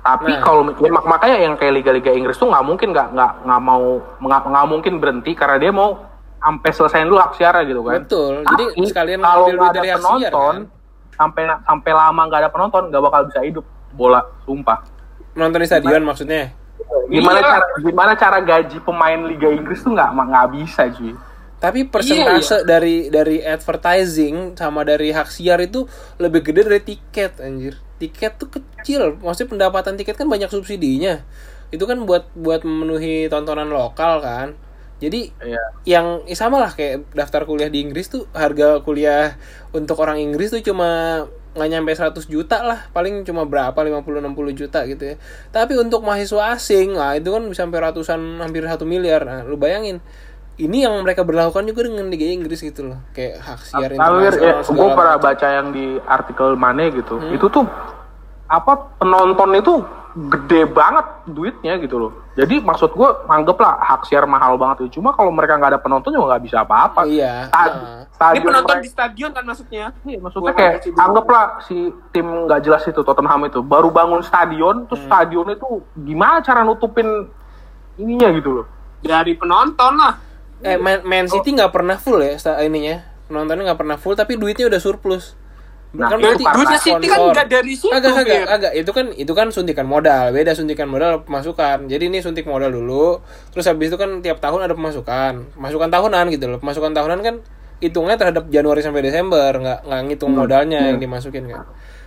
Tapi 0.00 0.30
Nah. 0.30 0.40
kalau 0.40 0.62
ya, 0.74 0.90
mak- 0.90 1.04
makanya 1.06 1.36
yang 1.38 1.54
kayak 1.54 1.74
liga-liga 1.74 2.10
Inggris 2.10 2.34
tuh 2.34 2.46
nggak 2.46 2.60
mungkin 2.62 2.88
nggak 2.90 3.08
nggak 3.10 3.32
nggak 3.42 3.60
mau 3.60 3.84
nggak 4.18 4.40
nggak 4.46 4.66
mungkin 4.66 4.92
berhenti 4.96 5.32
karena 5.32 5.56
dia 5.56 5.70
mau 5.70 6.00
sampai 6.36 6.70
selesaiin 6.70 7.04
dulu 7.04 7.18
hak 7.18 7.32
siarnya 7.34 7.62
gitu 7.64 7.80
kan. 7.82 8.00
Betul. 8.00 8.32
Jadi 8.42 8.64
Tapi 8.70 8.84
sekalian 8.86 9.20
kalau 9.20 9.32
ngambil 9.42 9.52
nggak 9.54 9.60
duit 9.62 9.74
dari 9.74 9.88
ada 9.88 9.94
hak 9.94 10.00
siar 10.00 10.12
penonton 10.30 10.54
kan. 10.54 10.58
sampai 11.14 11.42
sampai 11.62 11.92
lama 11.92 12.20
nggak 12.22 12.40
ada 12.40 12.50
penonton 12.50 12.82
nggak 12.88 13.02
bakal 13.02 13.20
bisa 13.26 13.40
hidup 13.40 13.64
bola 13.90 14.20
sumpah. 14.42 14.78
Nonton 15.32 15.58
di 15.58 15.66
stadion 15.66 16.02
maksudnya. 16.02 16.42
Gimana 17.06 17.38
Iya. 17.38 17.46
cara 17.46 17.64
gimana 17.78 18.12
cara 18.14 18.38
gaji 18.40 18.76
pemain 18.78 19.20
liga 19.22 19.48
Inggris 19.48 19.80
tuh 19.80 19.92
nggak 19.92 20.10
nggak 20.10 20.48
bisa 20.54 20.82
cuy. 20.90 21.12
Tapi 21.56 21.80
Iya, 21.80 21.88
persentase 21.88 22.56
dari 22.62 23.08
dari 23.08 23.40
advertising 23.40 24.52
sama 24.52 24.80
dari 24.82 25.08
hak 25.08 25.26
siar 25.26 25.60
itu 25.60 25.88
lebih 26.16 26.40
gede 26.42 26.60
dari 26.62 26.80
tiket 26.82 27.40
anjir. 27.40 27.80
Tiket 28.00 28.32
tuh 28.40 28.48
kecil. 28.50 29.16
Maksudnya 29.22 29.50
pendapatan 29.50 29.94
tiket 29.94 30.18
kan 30.18 30.26
banyak 30.26 30.50
subsidinya. 30.50 31.22
Itu 31.70 31.84
kan 31.86 32.02
buat 32.06 32.30
buat 32.34 32.62
memenuhi 32.66 33.30
tontonan 33.30 33.70
lokal 33.70 34.20
kan. 34.22 34.48
jadi 35.02 35.26
Iya. 35.42 35.62
yang 35.84 36.06
ya 36.24 36.36
sama 36.38 36.62
lah 36.62 36.70
kayak 36.72 37.12
daftar 37.12 37.44
kuliah 37.44 37.66
di 37.68 37.82
Inggris 37.82 38.08
tuh 38.08 38.30
harga 38.32 38.78
kuliah 38.80 39.36
untuk 39.74 39.98
orang 40.00 40.22
Inggris 40.22 40.54
tuh 40.54 40.62
cuma 40.62 41.20
nggak 41.54 41.70
nyampe 41.70 41.92
100 41.94 42.26
juta 42.26 42.66
lah 42.66 42.90
paling 42.90 43.22
cuma 43.22 43.46
berapa 43.46 43.74
50-60 43.74 44.58
juta 44.58 44.82
gitu 44.90 45.14
ya 45.14 45.16
tapi 45.54 45.78
untuk 45.78 46.02
mahasiswa 46.02 46.58
asing 46.58 46.98
lah 46.98 47.14
itu 47.14 47.30
kan 47.30 47.42
bisa 47.46 47.62
sampai 47.62 47.78
ratusan 47.78 48.42
hampir 48.42 48.66
satu 48.66 48.82
miliar 48.86 49.22
nah 49.22 49.46
lu 49.46 49.54
bayangin 49.54 50.02
ini 50.54 50.86
yang 50.86 50.94
mereka 51.02 51.26
berlakukan 51.26 51.66
juga 51.66 51.90
dengan 51.90 52.06
Liga 52.06 52.30
Inggris 52.30 52.62
gitu 52.62 52.94
loh 52.94 52.98
kayak 53.10 53.42
hak 53.42 53.60
siar 53.64 53.90
Tawir, 53.90 54.32
ya, 54.38 54.62
gue 54.62 54.88
pernah 54.94 55.16
baca 55.18 55.46
yang 55.50 55.74
di 55.74 55.98
artikel 56.00 56.54
mana 56.54 56.86
gitu. 56.94 57.18
Itu 57.34 57.50
tuh 57.50 57.66
apa 58.46 58.94
penonton 59.02 59.50
itu 59.58 59.74
gede 60.14 60.70
banget 60.70 61.26
duitnya 61.26 61.74
gitu 61.82 61.98
loh. 61.98 62.12
Jadi 62.38 62.62
maksud 62.62 62.94
gue 62.94 63.08
anggaplah 63.26 63.82
hak 63.82 64.06
siar 64.06 64.30
mahal 64.30 64.54
banget 64.54 64.86
itu. 64.86 65.02
Cuma 65.02 65.10
kalau 65.10 65.34
mereka 65.34 65.58
nggak 65.58 65.74
ada 65.74 65.80
penonton 65.82 66.14
juga 66.14 66.38
nggak 66.38 66.44
bisa 66.46 66.62
apa-apa. 66.62 67.02
iya 67.02 67.50
Sta- 67.50 67.66
nah. 67.66 68.00
Ini 68.06 68.14
stadion 68.14 68.46
penonton 68.46 68.70
mereka- 68.70 68.86
di 68.86 68.90
stadion 68.94 69.30
kan 69.34 69.42
maksudnya? 69.42 69.84
Iya, 70.06 70.18
maksudnya 70.22 70.52
Gua 70.54 70.54
kayak 70.54 70.74
anggaplah 70.94 71.44
si 71.66 71.76
tim 72.14 72.26
nggak 72.46 72.60
jelas 72.62 72.82
itu 72.86 73.00
Tottenham 73.02 73.42
itu 73.42 73.58
baru 73.58 73.90
bangun 73.90 74.22
stadion, 74.22 74.86
terus 74.86 75.02
stadion 75.02 75.50
itu 75.50 75.66
gimana 75.98 76.38
cara 76.40 76.62
nutupin 76.62 77.26
ininya 77.98 78.30
gitu 78.38 78.62
loh. 78.62 78.66
Dari 79.02 79.34
penonton 79.34 79.98
lah. 79.98 80.14
Eh 80.64 80.78
Man, 80.80 81.04
Man 81.04 81.28
City 81.28 81.52
nggak 81.52 81.70
pernah 81.70 82.00
full 82.00 82.24
ya 82.24 82.34
sta- 82.34 82.58
ininya. 82.64 83.04
Penontonnya 83.28 83.72
nggak 83.72 83.80
pernah 83.80 83.96
full 84.00 84.16
tapi 84.16 84.40
duitnya 84.40 84.66
udah 84.68 84.80
surplus. 84.80 85.36
Nah, 85.94 86.10
kan 86.10 86.18
berarti 86.18 86.42
Duitnya 86.42 86.80
City 86.82 87.06
kan 87.06 87.18
nggak 87.30 87.46
dari 87.46 87.72
situ. 87.78 87.94
agak 87.94 88.12
agak 88.18 88.26
Fir. 88.26 88.46
agak. 88.50 88.72
Itu 88.74 88.90
kan 88.90 89.06
itu 89.14 89.32
kan 89.32 89.46
suntikan 89.54 89.86
modal. 89.86 90.34
Beda 90.34 90.50
suntikan 90.50 90.90
modal 90.90 91.22
pemasukan. 91.22 91.86
Jadi 91.86 92.10
ini 92.10 92.18
suntik 92.18 92.50
modal 92.50 92.74
dulu 92.74 93.22
terus 93.54 93.68
habis 93.70 93.94
itu 93.94 93.98
kan 94.00 94.18
tiap 94.18 94.42
tahun 94.42 94.66
ada 94.66 94.74
pemasukan. 94.74 95.54
Pemasukan 95.54 95.88
tahunan 95.94 96.24
gitu 96.34 96.50
loh. 96.50 96.58
Pemasukan 96.58 96.90
tahunan 96.90 97.20
kan 97.22 97.34
hitungnya 97.78 98.18
terhadap 98.18 98.50
Januari 98.50 98.82
sampai 98.82 99.06
Desember. 99.06 99.54
Nggak 99.54 99.86
nggak 99.86 100.00
ngitung 100.10 100.34
modalnya 100.34 100.90
yang 100.90 100.98
dimasukin 100.98 101.46
kan. 101.46 101.62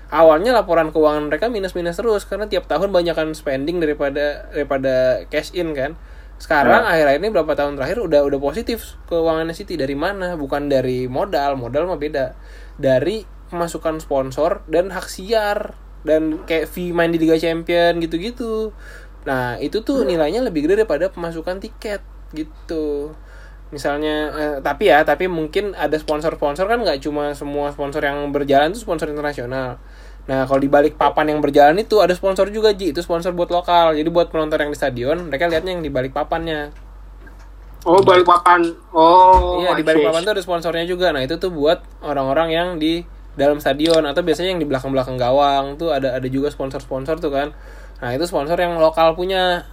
Awalnya 0.08 0.56
laporan 0.56 0.92
keuangan 0.92 1.28
mereka 1.28 1.48
minus 1.48 1.72
minus 1.72 2.00
terus 2.00 2.24
karena 2.24 2.48
tiap 2.48 2.68
tahun 2.68 2.92
banyakkan 2.92 3.32
spending 3.36 3.80
daripada 3.80 4.52
daripada 4.52 5.24
cash 5.28 5.56
in 5.56 5.72
kan 5.72 5.96
sekarang 6.38 6.86
akhir-akhir 6.86 7.20
ini 7.26 7.30
berapa 7.34 7.54
tahun 7.58 7.82
terakhir 7.82 7.98
udah 7.98 8.22
udah 8.30 8.40
positif 8.40 8.94
keuangannya 9.10 9.58
City 9.58 9.74
dari 9.74 9.98
mana? 9.98 10.38
Bukan 10.38 10.70
dari 10.70 11.10
modal. 11.10 11.58
Modal 11.58 11.90
mah 11.90 11.98
beda. 11.98 12.38
Dari 12.78 13.26
pemasukan 13.50 13.98
sponsor 13.98 14.62
dan 14.70 14.94
hak 14.94 15.10
siar. 15.10 15.74
Dan 16.06 16.46
kayak 16.46 16.70
fee 16.70 16.94
main 16.94 17.10
di 17.10 17.18
Liga 17.18 17.42
Champion 17.42 17.98
gitu-gitu. 17.98 18.70
Nah 19.26 19.58
itu 19.58 19.82
tuh 19.82 20.06
nilainya 20.06 20.46
lebih 20.46 20.70
gede 20.70 20.86
daripada 20.86 21.10
pemasukan 21.10 21.58
tiket 21.58 22.06
gitu. 22.38 23.18
Misalnya 23.74 24.16
eh, 24.32 24.58
tapi 24.62 24.94
ya 24.94 25.02
tapi 25.04 25.26
mungkin 25.26 25.74
ada 25.74 25.98
sponsor-sponsor 25.98 26.70
kan 26.70 26.86
nggak 26.86 27.02
cuma 27.02 27.34
semua 27.34 27.74
sponsor 27.74 28.06
yang 28.06 28.30
berjalan 28.30 28.72
itu 28.72 28.86
sponsor 28.86 29.10
internasional 29.12 29.82
nah 30.28 30.44
kalau 30.44 30.60
di 30.60 30.68
balik 30.68 31.00
papan 31.00 31.32
yang 31.32 31.40
berjalan 31.40 31.80
itu 31.80 32.04
ada 32.04 32.12
sponsor 32.12 32.52
juga 32.52 32.76
ji. 32.76 32.92
Itu 32.92 33.00
sponsor 33.00 33.32
buat 33.32 33.48
lokal. 33.48 33.96
Jadi 33.96 34.10
buat 34.12 34.28
penonton 34.28 34.60
yang 34.60 34.72
di 34.72 34.78
stadion 34.78 35.32
mereka 35.32 35.48
lihatnya 35.48 35.72
yang 35.72 35.84
di 35.84 35.88
balik 35.88 36.12
papannya. 36.12 36.76
Oh, 37.88 38.04
balik 38.04 38.28
papan. 38.28 38.68
Oh, 38.92 39.64
iya 39.64 39.72
di 39.72 39.88
balik 39.88 40.04
papan 40.04 40.28
tuh 40.28 40.34
ada 40.36 40.44
sponsornya 40.44 40.84
juga. 40.84 41.16
Nah 41.16 41.24
itu 41.24 41.40
tuh 41.40 41.48
buat 41.56 41.80
orang-orang 42.04 42.52
yang 42.52 42.68
di 42.76 43.08
dalam 43.40 43.64
stadion 43.64 44.04
atau 44.04 44.26
biasanya 44.26 44.52
yang 44.52 44.60
di 44.60 44.68
belakang-belakang 44.68 45.16
gawang 45.16 45.80
tuh 45.80 45.96
ada 45.96 46.20
ada 46.20 46.28
juga 46.28 46.52
sponsor-sponsor 46.52 47.24
tuh 47.24 47.32
kan. 47.32 47.56
Nah 48.04 48.10
itu 48.12 48.28
sponsor 48.28 48.60
yang 48.60 48.76
lokal 48.76 49.16
punya. 49.16 49.64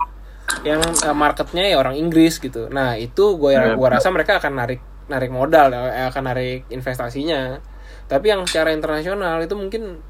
Yang 0.62 1.02
eh, 1.02 1.16
marketnya 1.16 1.64
ya 1.66 1.80
orang 1.80 1.96
Inggris 1.98 2.38
gitu. 2.38 2.68
Nah 2.68 2.94
itu 3.00 3.40
gue 3.40 3.56
Iya. 3.56 3.74
gua 3.74 3.96
rasa 3.98 4.12
mereka 4.12 4.38
akan 4.38 4.52
narik 4.60 4.78
narik 5.08 5.32
modal 5.32 5.72
eh, 5.72 6.06
akan 6.06 6.22
narik 6.30 6.68
investasinya. 6.70 7.58
Tapi 8.06 8.28
yang 8.30 8.44
secara 8.44 8.70
internasional 8.76 9.40
itu 9.40 9.56
mungkin 9.56 10.04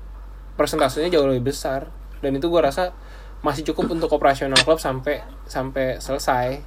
persentasenya 0.55 1.11
jauh 1.11 1.27
lebih 1.27 1.51
besar 1.51 1.91
dan 2.19 2.31
itu 2.33 2.47
gue 2.47 2.61
rasa 2.61 2.95
masih 3.41 3.67
cukup 3.69 3.93
untuk 3.93 4.09
operasional 4.11 4.57
klub 4.63 4.79
sampai 4.79 5.21
sampai 5.45 6.01
selesai 6.01 6.63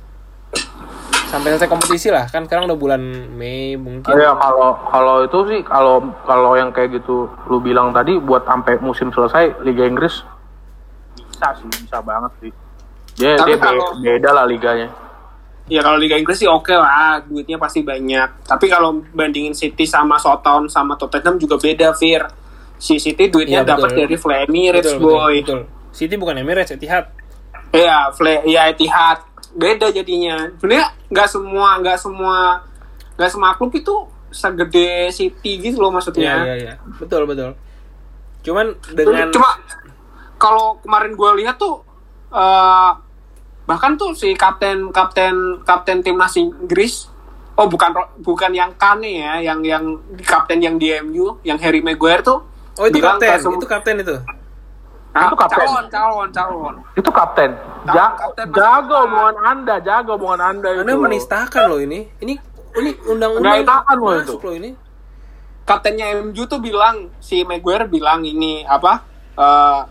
sampai 1.27 1.49
selesai 1.51 1.67
kompetisi 1.67 2.07
lah 2.07 2.29
kan 2.29 2.47
sekarang 2.47 2.71
udah 2.71 2.79
bulan 2.79 3.01
Mei 3.35 3.75
mungkin 3.75 4.07
Iya 4.07 4.31
kalau 4.37 4.77
kalau 4.87 5.15
itu 5.25 5.39
sih 5.49 5.59
kalau 5.65 5.99
kalau 6.23 6.55
yang 6.55 6.71
kayak 6.71 7.01
gitu 7.01 7.27
lu 7.47 7.59
bilang 7.59 7.91
tadi 7.91 8.15
buat 8.15 8.47
sampai 8.47 8.79
musim 8.79 9.11
selesai 9.11 9.59
Liga 9.61 9.83
Inggris 9.83 10.23
bisa 11.27 11.53
sih 11.53 11.67
bisa 11.69 12.01
banget 12.01 12.31
sih. 12.41 12.51
Dia 13.17 13.37
Tapi 13.37 13.53
dia 13.53 13.57
kalau- 13.61 13.93
beda 13.97 14.29
lah 14.31 14.45
liganya. 14.45 14.89
Ya 15.67 15.83
kalau 15.83 15.99
Liga 15.99 16.15
Inggris 16.15 16.39
sih 16.39 16.47
oke 16.47 16.71
lah, 16.71 17.19
duitnya 17.21 17.59
pasti 17.59 17.83
banyak. 17.83 18.47
Tapi 18.47 18.65
kalau 18.65 19.03
bandingin 19.11 19.51
City 19.51 19.83
sama 19.83 20.15
Southampton 20.15 20.65
sama 20.65 20.95
Tottenham 20.95 21.35
juga 21.35 21.59
beda, 21.59 21.91
Fir. 21.93 22.23
Si 22.77 22.97
City 22.97 23.27
duitnya 23.27 23.61
Iya, 23.61 23.69
dapat 23.73 23.89
dari 23.91 24.15
Fly 24.15 24.45
Emirates, 24.45 24.93
betul, 24.93 25.01
boy. 25.01 25.33
betul, 25.35 25.61
betul. 25.65 25.91
City 25.91 26.15
bukan 26.15 26.37
Emirates 26.37 26.71
Etihad 26.71 27.09
Iya, 27.69 28.13
Fly, 28.13 28.45
ya 28.45 28.69
Etihad. 28.69 29.25
Beda 29.51 29.89
jadinya. 29.89 30.47
Sebenarnya 30.55 30.87
nggak 31.09 31.27
semua, 31.27 31.69
nggak 31.81 31.97
semua, 31.97 32.61
nggak 33.17 33.29
semua 33.29 33.49
klub 33.55 33.73
itu 33.73 33.95
segede 34.29 35.09
City 35.09 35.57
gitu 35.59 35.79
loh 35.79 35.89
Iya 35.89 35.95
maksudnya. 35.95 36.33
iya 36.43 36.55
iya 36.55 36.73
betul 36.99 37.23
betul 37.23 37.55
cuman 38.43 38.75
dengan 38.93 39.31
Cuma 39.31 39.49
kalau 40.35 40.77
kemarin 40.79 41.15
gue 41.15 41.31
lihat 41.41 41.55
tuh 41.55 41.81
eh, 42.29 42.91
bahkan 43.65 43.95
tuh 43.95 44.11
si 44.13 44.35
kapten 44.35 44.91
kapten 44.91 45.63
kapten 45.63 45.99
timnas 45.99 46.35
Inggris 46.35 47.07
oh 47.55 47.65
bukan 47.65 47.91
bukan 48.19 48.51
yang 48.51 48.71
Kane 48.75 49.09
ya 49.09 49.41
yang 49.41 49.63
yang 49.63 49.83
kapten 50.21 50.59
yang 50.59 50.75
di 50.75 50.91
MU 51.01 51.39
yang 51.41 51.57
Harry 51.57 51.79
Maguire 51.79 52.21
tuh 52.21 52.43
oh 52.77 52.85
itu 52.85 52.97
bilang 52.97 53.17
kapten. 53.17 53.39
itu 53.53 53.67
kapten 53.67 53.95
itu? 53.99 54.15
Ah, 55.11 55.27
Itu 55.27 55.35
kapten. 55.35 55.57
calon 55.65 55.85
calon 55.89 56.27
calon. 56.29 56.75
Itu 56.93 57.09
kapten. 57.09 57.51
Ja 57.89 58.13
kapten 58.13 58.47
masuk 58.47 58.97
omongan 59.01 59.35
Anda, 59.41 59.75
jaga 59.81 60.11
omongan 60.13 60.41
Anda 60.53 60.69
itu. 60.73 60.81
anda 60.85 60.93
menistakan 60.95 61.63
loh 61.73 61.79
ini. 61.81 62.05
Ini 62.21 62.33
ini 62.77 62.89
Nggak 62.93 63.09
undang-undang 63.09 63.81
loh 63.97 64.13
itu. 64.21 64.33
loh 64.37 64.53
ini. 64.53 64.69
Kaptennya 65.67 66.15
MU 66.21 66.43
tuh 66.47 66.61
bilang 66.61 67.11
si 67.19 67.43
Maguire 67.43 67.89
bilang 67.89 68.23
ini 68.23 68.63
apa 68.63 69.03
eh, 69.35 69.81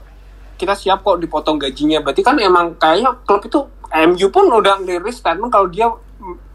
kita 0.56 0.72
siap 0.72 1.04
kok 1.04 1.20
dipotong 1.20 1.58
gajinya. 1.58 2.00
Berarti 2.00 2.22
kan 2.22 2.38
emang 2.38 2.78
kayaknya 2.78 3.12
klub 3.26 3.44
itu 3.44 3.60
MU 3.92 4.26
pun 4.30 4.48
udah 4.48 4.80
ngeliris 4.80 5.20
statement 5.20 5.52
kalau 5.52 5.68
dia 5.68 5.90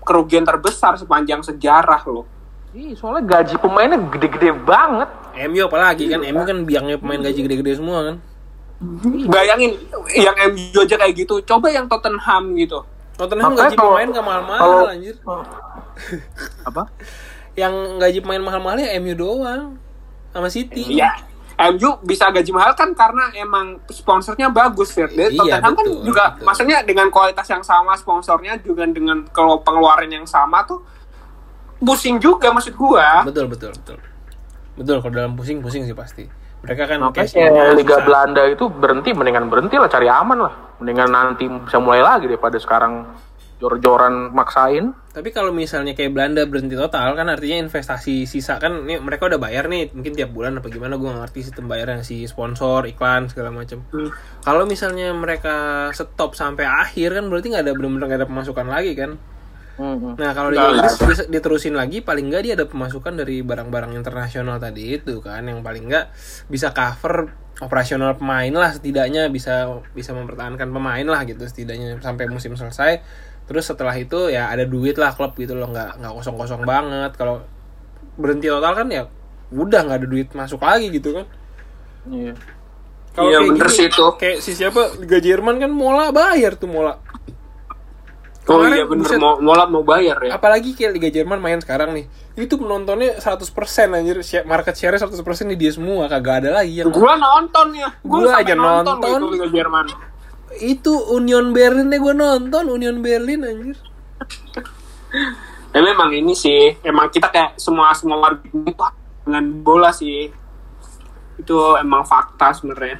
kerugian 0.01 0.41
terbesar 0.41 0.97
sepanjang 0.97 1.45
sejarah 1.45 2.01
loh 2.09 2.25
Ih, 2.71 2.95
soalnya 2.95 3.23
gaji 3.27 3.59
pemainnya 3.59 3.99
gede-gede 4.07 4.55
banget. 4.63 5.09
MU 5.47 5.61
apalagi 5.63 6.07
kan? 6.07 6.23
MU 6.23 6.43
kan 6.43 6.57
biangnya 6.63 6.95
pemain 6.95 7.19
gaji 7.19 7.39
gede-gede 7.43 7.77
semua 7.77 7.99
kan? 8.07 8.15
Bayangin 9.27 9.75
yang 10.11 10.33
MU 10.49 10.79
aja 10.79 10.95
kayak 10.95 11.13
gitu 11.13 11.37
coba 11.43 11.67
yang 11.69 11.85
Tottenham 11.85 12.55
gitu. 12.55 12.79
Tottenham 13.13 13.51
Makanya 13.51 13.61
gaji 13.61 13.75
kalau- 13.75 13.91
pemain 13.93 14.07
gak 14.09 14.25
mahal-mahal 14.25 14.59
kalau- 14.63 14.87
anjir. 14.89 15.15
Apa? 16.69 16.83
yang 17.51 17.73
gaji 17.99 18.23
pemain 18.23 18.39
mahal-mahal 18.39 18.79
ya 18.79 18.95
MU 18.97 19.11
doang 19.13 19.75
sama 20.31 20.47
City. 20.47 20.95
Ya 20.95 21.11
MU 21.61 21.99
bisa 22.01 22.31
gaji 22.31 22.49
mahal 22.49 22.71
kan 22.73 22.95
karena 22.95 23.27
emang 23.35 23.83
sponsornya 23.85 24.47
bagus 24.47 24.89
Fir. 24.89 25.11
Jadi 25.11 25.35
Iya, 25.35 25.59
Tottenham 25.59 25.73
kan 25.75 25.85
betul, 25.85 26.01
juga 26.01 26.23
betul. 26.31 26.45
maksudnya 26.47 26.77
dengan 26.81 27.07
kualitas 27.11 27.45
yang 27.45 27.61
sama 27.61 27.93
sponsornya 27.93 28.55
juga 28.57 28.87
dengan 28.87 29.27
kalau 29.29 29.59
pengeluaran 29.59 30.07
yang 30.07 30.23
sama 30.23 30.63
tuh 30.63 30.79
pusing 31.81 32.21
juga 32.21 32.53
maksud 32.53 32.77
gua 32.77 33.25
betul 33.25 33.49
betul 33.49 33.73
betul 33.73 33.97
betul 34.77 34.97
kalau 35.03 35.13
dalam 35.13 35.33
pusing 35.35 35.59
pusing 35.59 35.83
sih 35.83 35.97
pasti 35.97 36.25
mereka 36.61 36.85
kan 36.85 37.01
Makanya 37.01 37.73
Liga 37.73 37.97
susah. 37.97 38.05
Belanda 38.05 38.41
itu 38.45 38.69
berhenti, 38.69 39.09
mendingan 39.17 39.49
berhenti 39.49 39.81
lah, 39.81 39.89
cari 39.89 40.05
aman 40.05 40.45
lah. 40.45 40.53
Mendingan 40.77 41.09
nanti 41.09 41.49
bisa 41.49 41.81
mulai 41.81 42.05
lagi 42.05 42.29
daripada 42.29 42.61
sekarang 42.61 43.09
jor-joran 43.61 44.33
maksain. 44.33 44.89
Tapi 45.13 45.29
kalau 45.29 45.53
misalnya 45.53 45.93
kayak 45.93 46.17
Belanda 46.17 46.41
berhenti 46.49 46.73
total 46.73 47.13
kan 47.13 47.29
artinya 47.29 47.61
investasi 47.61 48.25
sisa 48.25 48.57
kan 48.57 48.89
ini 48.89 48.97
mereka 48.97 49.29
udah 49.29 49.37
bayar 49.37 49.69
nih 49.69 49.93
mungkin 49.93 50.17
tiap 50.17 50.33
bulan 50.33 50.57
apa 50.57 50.65
gimana 50.73 50.97
gue 50.97 51.05
gak 51.05 51.21
ngerti 51.29 51.39
sistem 51.45 51.69
bayarnya 51.69 52.01
si 52.01 52.25
sponsor 52.25 52.89
iklan 52.89 53.29
segala 53.29 53.53
macam. 53.53 53.85
Hmm. 53.93 54.09
Kalau 54.41 54.65
misalnya 54.65 55.13
mereka 55.13 55.89
stop 55.93 56.33
sampai 56.33 56.65
akhir 56.65 57.21
kan 57.21 57.29
berarti 57.29 57.53
nggak 57.53 57.63
ada 57.69 57.73
benar-benar 57.77 58.05
nggak 58.09 58.19
ada 58.25 58.29
pemasukan 58.29 58.67
lagi 58.69 58.93
kan. 58.97 59.11
Nah 60.15 60.31
kalau 60.37 60.49
di 60.53 60.57
Nggak 60.57 60.71
Inggris 60.77 60.95
dis- 61.01 61.29
diterusin 61.29 61.75
lagi 61.75 62.05
paling 62.05 62.29
nggak 62.29 62.41
dia 62.45 62.53
ada 62.53 62.65
pemasukan 62.69 63.13
dari 63.17 63.41
barang-barang 63.41 63.97
internasional 63.97 64.61
tadi 64.61 65.01
itu 65.01 65.19
kan 65.19 65.41
yang 65.43 65.65
paling 65.65 65.89
nggak 65.89 66.05
bisa 66.47 66.69
cover 66.71 67.33
operasional 67.61 68.17
pemain 68.17 68.49
lah 68.49 68.73
setidaknya 68.73 69.29
bisa 69.29 69.69
bisa 69.93 70.13
mempertahankan 70.17 70.69
pemain 70.69 71.05
lah 71.05 71.21
gitu 71.25 71.45
setidaknya 71.45 71.97
sampai 72.01 72.29
musim 72.29 72.53
selesai. 72.57 73.01
Terus 73.49 73.67
setelah 73.67 73.93
itu 73.97 74.31
ya 74.31 74.47
ada 74.47 74.63
duit 74.63 74.95
lah 74.95 75.13
klub 75.13 75.35
gitu 75.35 75.57
loh 75.57 75.69
nggak 75.69 76.01
nggak 76.01 76.13
kosong 76.13 76.37
kosong 76.37 76.61
banget. 76.65 77.13
Kalau 77.17 77.45
berhenti 78.17 78.49
total 78.49 78.73
kan 78.73 78.87
ya 78.89 79.05
udah 79.51 79.79
nggak 79.83 79.97
ada 80.01 80.07
duit 80.07 80.27
masuk 80.33 80.61
lagi 80.63 80.89
gitu 80.89 81.17
kan. 81.17 81.25
Iya. 82.09 82.33
Iya, 83.11 83.43
bener 83.43 83.67
sih 83.67 83.91
itu. 83.91 84.05
kayak 84.15 84.39
si 84.39 84.55
siapa 84.55 84.95
Liga 84.95 85.19
Jerman 85.19 85.59
kan 85.59 85.67
Mola 85.67 86.15
bayar 86.15 86.55
tuh 86.55 86.71
Mola 86.71 86.95
Oh 88.51 88.59
Kemarin, 88.59 88.75
iya 88.75 88.83
bener 88.83 89.05
buset. 89.07 89.19
mau 89.23 89.39
Mola 89.39 89.63
mau 89.63 89.79
bayar 89.79 90.19
ya. 90.19 90.35
apalagi 90.35 90.75
kayak 90.75 90.91
Liga 90.91 91.07
Jerman 91.07 91.39
main 91.39 91.63
sekarang 91.63 91.95
nih 91.95 92.05
itu 92.35 92.59
penontonnya 92.59 93.15
100% 93.15 93.47
anjir 93.95 94.19
market 94.43 94.75
share 94.75 94.99
100% 94.99 95.15
di 95.47 95.55
dia 95.55 95.71
semua 95.71 96.11
kagak 96.11 96.43
ada 96.43 96.59
lagi 96.59 96.83
yang 96.83 96.91
Gua 96.91 97.15
nonton 97.15 97.71
ya. 97.71 97.87
Gua 98.03 98.35
aja 98.35 98.51
nonton. 98.51 98.99
itu 98.99 99.27
Liga 99.31 99.47
Jerman. 99.47 99.85
itu 100.59 100.91
Union 101.15 101.55
Berlin 101.55 101.87
deh 101.87 101.95
gue 101.95 102.11
nonton 102.11 102.67
Union 102.67 102.99
Berlin 102.99 103.39
anjir 103.39 103.77
Ya 105.71 105.79
memang 105.79 106.11
ini 106.11 106.35
sih, 106.35 106.75
emang 106.83 107.07
kita 107.07 107.31
kayak 107.31 107.55
semua 107.55 107.95
semua 107.95 108.19
warga 108.19 108.43
dengan 109.23 109.45
bola 109.63 109.95
sih. 109.95 110.27
Itu 111.39 111.79
emang 111.79 112.03
fakta 112.03 112.51
sebenarnya. 112.51 112.99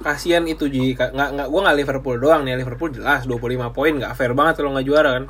Kasihan 0.00 0.44
itu 0.48 0.66
Ji. 0.66 0.96
Nggak 0.96 1.12
nggak 1.14 1.48
gue 1.48 1.60
nggak 1.60 1.76
Liverpool 1.76 2.16
doang 2.16 2.42
nih. 2.42 2.56
Liverpool 2.58 2.90
jelas 2.90 3.28
25 3.28 3.70
poin 3.76 3.92
nggak 3.92 4.12
fair 4.16 4.32
banget 4.32 4.64
kalau 4.64 4.74
nggak 4.74 4.86
juara 4.88 5.10
kan. 5.20 5.24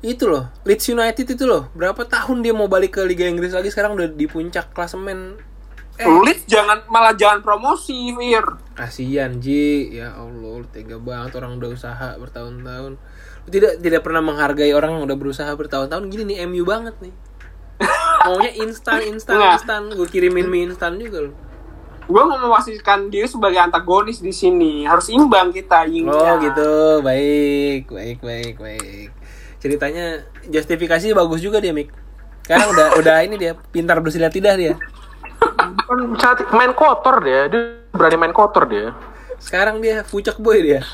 Itu 0.00 0.32
loh 0.32 0.48
Leeds 0.64 0.86
United 0.88 1.26
itu 1.26 1.44
loh. 1.44 1.68
Berapa 1.76 2.06
tahun 2.08 2.40
dia 2.40 2.54
mau 2.56 2.70
balik 2.70 2.96
ke 2.96 3.02
Liga 3.04 3.28
Inggris 3.28 3.52
lagi 3.52 3.68
sekarang 3.68 3.98
udah 3.98 4.08
di 4.08 4.26
puncak 4.30 4.72
klasemen. 4.72 5.36
Eh. 6.00 6.08
Leeds 6.08 6.48
jangan 6.48 6.88
malah 6.88 7.12
jangan 7.12 7.44
promosi, 7.44 8.16
Fir. 8.16 8.46
kasihan 8.72 9.36
Ji. 9.36 9.92
Ya 9.92 10.16
Allah 10.16 10.64
tega 10.72 10.96
banget 10.96 11.36
orang 11.36 11.60
udah 11.60 11.70
usaha 11.76 12.08
bertahun-tahun. 12.16 12.96
Tidak 13.50 13.84
tidak 13.84 14.00
pernah 14.00 14.24
menghargai 14.24 14.72
orang 14.72 14.96
yang 14.96 15.04
udah 15.04 15.18
berusaha 15.20 15.52
bertahun-tahun. 15.52 16.08
Gini 16.08 16.32
nih 16.32 16.48
MU 16.48 16.64
banget 16.64 16.96
nih. 17.04 17.12
Maunya 18.24 18.52
instan 18.56 19.04
instan 19.04 19.36
instan. 19.36 19.92
Gue 19.92 20.08
kirimin 20.08 20.48
mie 20.48 20.64
instan 20.72 20.96
juga 20.96 21.28
loh 21.28 21.49
Gue 22.10 22.22
mau 22.26 22.42
mewasitkan 22.42 23.06
diri 23.06 23.30
sebagai 23.30 23.62
antagonis 23.62 24.18
di 24.18 24.34
sini. 24.34 24.82
Harus 24.82 25.06
imbang 25.14 25.54
kita 25.54 25.86
yingnya. 25.86 26.10
Oh 26.10 26.34
gitu, 26.42 26.98
baik, 27.06 27.86
baik, 27.86 28.18
baik, 28.18 28.54
baik. 28.58 29.08
Ceritanya 29.62 30.26
justifikasi 30.50 31.14
bagus 31.14 31.38
juga 31.38 31.62
dia 31.62 31.70
Mik. 31.70 31.94
Sekarang 32.42 32.74
udah 32.74 32.86
udah 33.00 33.16
ini 33.22 33.38
dia 33.38 33.54
pintar 33.70 34.02
bersilat 34.02 34.34
lidah 34.34 34.54
dia. 34.58 34.74
Kan 35.86 36.18
cantik 36.18 36.50
main 36.50 36.74
kotor 36.74 37.22
dia, 37.22 37.46
dia 37.46 37.78
berani 37.94 38.16
main 38.18 38.34
kotor 38.34 38.66
dia. 38.66 38.90
Sekarang 39.38 39.78
dia 39.78 40.02
pucak 40.02 40.34
boy 40.42 40.58
dia. 40.58 40.82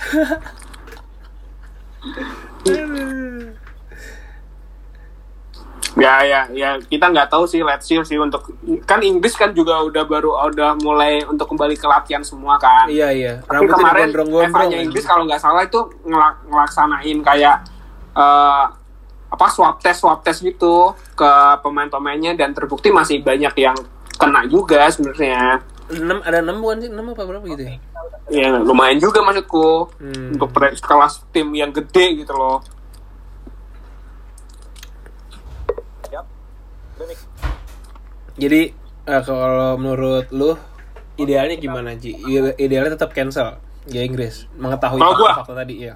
Ya 5.96 6.20
ya 6.20 6.44
ya 6.52 6.76
kita 6.78 7.08
nggak 7.08 7.28
tahu 7.28 7.48
sih 7.48 7.60
let's 7.60 7.84
see 7.84 7.96
sih 7.98 8.16
untuk 8.16 8.52
kan 8.84 9.00
Inggris 9.00 9.32
kan 9.32 9.50
juga 9.50 9.80
udah 9.80 10.04
baru 10.04 10.36
udah 10.46 10.76
mulai 10.78 11.24
untuk 11.24 11.48
kembali 11.48 11.72
ke 11.72 11.84
latihan 11.84 12.20
semua 12.20 12.56
kan. 12.56 12.84
iya 12.86 13.08
iya. 13.08 13.40
Tapi 13.40 13.64
Rambutnya 13.64 13.80
kemarin. 13.80 14.08
FA-nya 14.52 14.78
Inggris 14.78 15.02
kalau 15.02 15.24
nggak 15.24 15.40
salah 15.40 15.64
itu 15.64 15.76
ngelak- 16.02 16.44
ngelaksanain 16.44 17.18
kayak 17.22 17.56
eh, 18.12 18.64
apa 19.26 19.46
swab 19.48 19.80
test 19.80 20.00
swab 20.00 20.20
test 20.20 20.40
gitu 20.40 20.92
ke 21.12 21.30
pemain-pemainnya 21.60 22.32
dan 22.34 22.52
terbukti 22.52 22.88
masih 22.88 23.20
banyak 23.20 23.56
yang 23.56 23.76
kena 24.14 24.44
juga 24.44 24.88
sebenarnya. 24.88 25.64
Enam 25.88 26.20
ada 26.20 26.40
enam 26.40 26.60
bukan 26.60 26.76
sih? 26.78 26.88
Enam 26.88 27.08
apa 27.10 27.24
berapa 27.24 27.44
gitu 27.46 27.62
ya? 27.62 27.76
Ya 28.26 28.48
lumayan 28.52 28.98
juga 28.98 29.22
maksudku 29.22 29.88
Hmm. 29.96 30.34
untuk 30.34 30.50
kelas 30.52 31.24
tim 31.30 31.48
yang 31.52 31.70
gede 31.70 32.20
gitu 32.20 32.32
loh. 32.32 32.58
Jadi 38.36 38.62
eh, 39.02 39.22
kalau 39.22 39.76
menurut 39.76 40.28
lu 40.30 40.56
idealnya 41.16 41.56
gimana 41.56 41.94
Ji? 41.94 42.12
Ide- 42.18 42.56
Idealnya 42.56 42.92
tetap 42.92 43.10
cancel 43.10 43.56
ya 43.86 44.02
Inggris 44.02 44.44
mengetahui 44.54 44.98
Kalau 44.98 45.14
gua- 45.14 45.32
fakta-fakta 45.32 45.54
tadi 45.56 45.74
ya. 45.82 45.94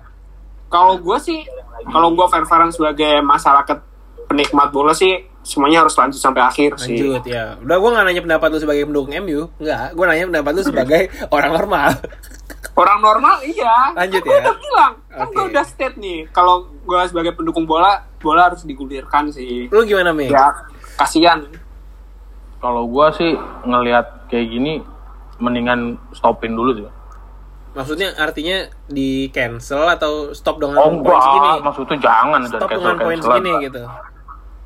Kalau 0.70 0.94
gue 0.96 1.18
sih, 1.18 1.42
kalau 1.84 2.14
gue 2.14 2.22
fair-fairan 2.24 2.70
sebagai 2.70 3.18
masyarakat 3.20 3.78
penikmat 4.24 4.70
bola 4.70 4.94
sih, 4.94 5.10
semuanya 5.42 5.82
harus 5.82 5.98
lanjut 5.98 6.14
sampai 6.16 6.46
akhir 6.46 6.78
sih. 6.78 6.94
Lanjut 6.94 7.26
ya. 7.26 7.58
Udah 7.58 7.76
gue 7.76 7.90
gak 7.90 8.04
nanya 8.06 8.22
pendapat 8.22 8.48
lu 8.48 8.58
sebagai 8.60 8.86
pendukung 8.86 9.10
MU, 9.18 9.50
enggak. 9.58 9.90
Gue 9.92 10.04
nanya 10.06 10.30
pendapat 10.30 10.52
lu 10.54 10.62
sebagai 10.62 11.02
orang 11.34 11.50
normal. 11.52 11.90
Orang 12.72 13.02
normal 13.02 13.42
iya. 13.42 13.90
Lanjut 13.92 14.22
Kan 14.22 14.30
ya. 14.30 14.30
gua 14.30 14.38
udah 14.40 14.56
bilang, 14.56 14.92
kan 15.10 15.26
gue 15.28 15.44
udah 15.50 15.64
state 15.66 15.96
nih. 15.98 16.30
Kalau 16.30 16.70
gue 16.70 17.00
sebagai 17.04 17.34
pendukung 17.34 17.66
bola, 17.66 17.90
bola 18.16 18.46
harus 18.46 18.62
digulirkan 18.62 19.26
sih. 19.28 19.66
Lu 19.66 19.82
gimana 19.82 20.14
Mik? 20.14 20.30
Ya, 20.30 20.54
kasihan. 20.98 21.44
Kalau 22.60 22.86
gua 22.88 23.12
sih 23.14 23.36
ngelihat 23.64 24.28
kayak 24.28 24.46
gini 24.52 24.72
mendingan 25.40 25.96
stopin 26.12 26.52
dulu 26.54 26.76
sih. 26.76 26.88
Maksudnya 27.70 28.10
artinya 28.18 28.66
di 28.90 29.30
cancel 29.30 29.86
atau 29.86 30.34
stop 30.34 30.58
dengan 30.58 30.78
Oh 30.82 30.90
poin 30.90 31.06
enggak, 31.06 31.22
segini? 31.22 31.50
maksudnya 31.62 31.96
jangan 32.02 32.40
Stop 32.50 32.68
dengan 32.68 32.96
poin 32.98 33.18
segini 33.22 33.52
gitu. 33.70 33.82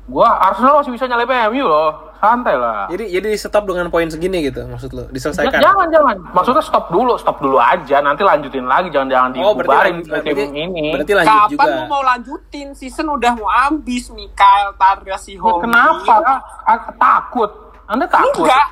Gua 0.05 0.29
Arsenal 0.37 0.81
masih 0.81 0.93
bisa 0.93 1.05
nyalip 1.09 1.29
MU 1.29 1.65
loh, 1.65 2.04
santai 2.27 2.55
lah. 2.55 2.87
Jadi 2.87 3.05
jadi 3.11 3.29
stop 3.35 3.63
dengan 3.63 3.87
poin 3.87 4.05
segini 4.05 4.41
gitu 4.43 4.65
maksud 4.65 4.89
lu? 4.89 5.03
Ja- 5.03 5.11
Diselesaikan. 5.11 5.61
jangan 5.61 5.87
jangan, 5.87 6.15
maksudnya 6.31 6.59
stop 6.59 6.89
dulu, 6.89 7.13
stop 7.15 7.37
dulu 7.37 7.55
aja, 7.55 7.97
nanti 7.99 8.21
lanjutin 8.21 8.65
lagi, 8.65 8.89
jangan 8.89 9.07
jangan 9.07 9.29
Oh, 9.37 9.53
berarti 9.53 9.61
dibubarin 9.61 9.95
tim 9.95 10.09
berarti, 10.09 10.31
ini. 10.51 10.85
berarti 10.91 11.13
lanjut 11.13 11.37
Kapan 11.37 11.49
juga. 11.51 11.65
lu 11.71 11.83
mau 11.85 12.01
lanjutin? 12.01 12.67
Season 12.71 13.07
udah 13.07 13.31
mau 13.35 13.47
habis, 13.47 14.09
Mikael 14.09 14.73
Tarasi 14.73 15.35
Ya, 15.35 15.51
kenapa? 15.55 16.15
Ah, 16.63 16.79
takut. 16.91 17.51
Anda 17.85 18.05
takut? 18.05 18.41
Enggak. 18.41 18.67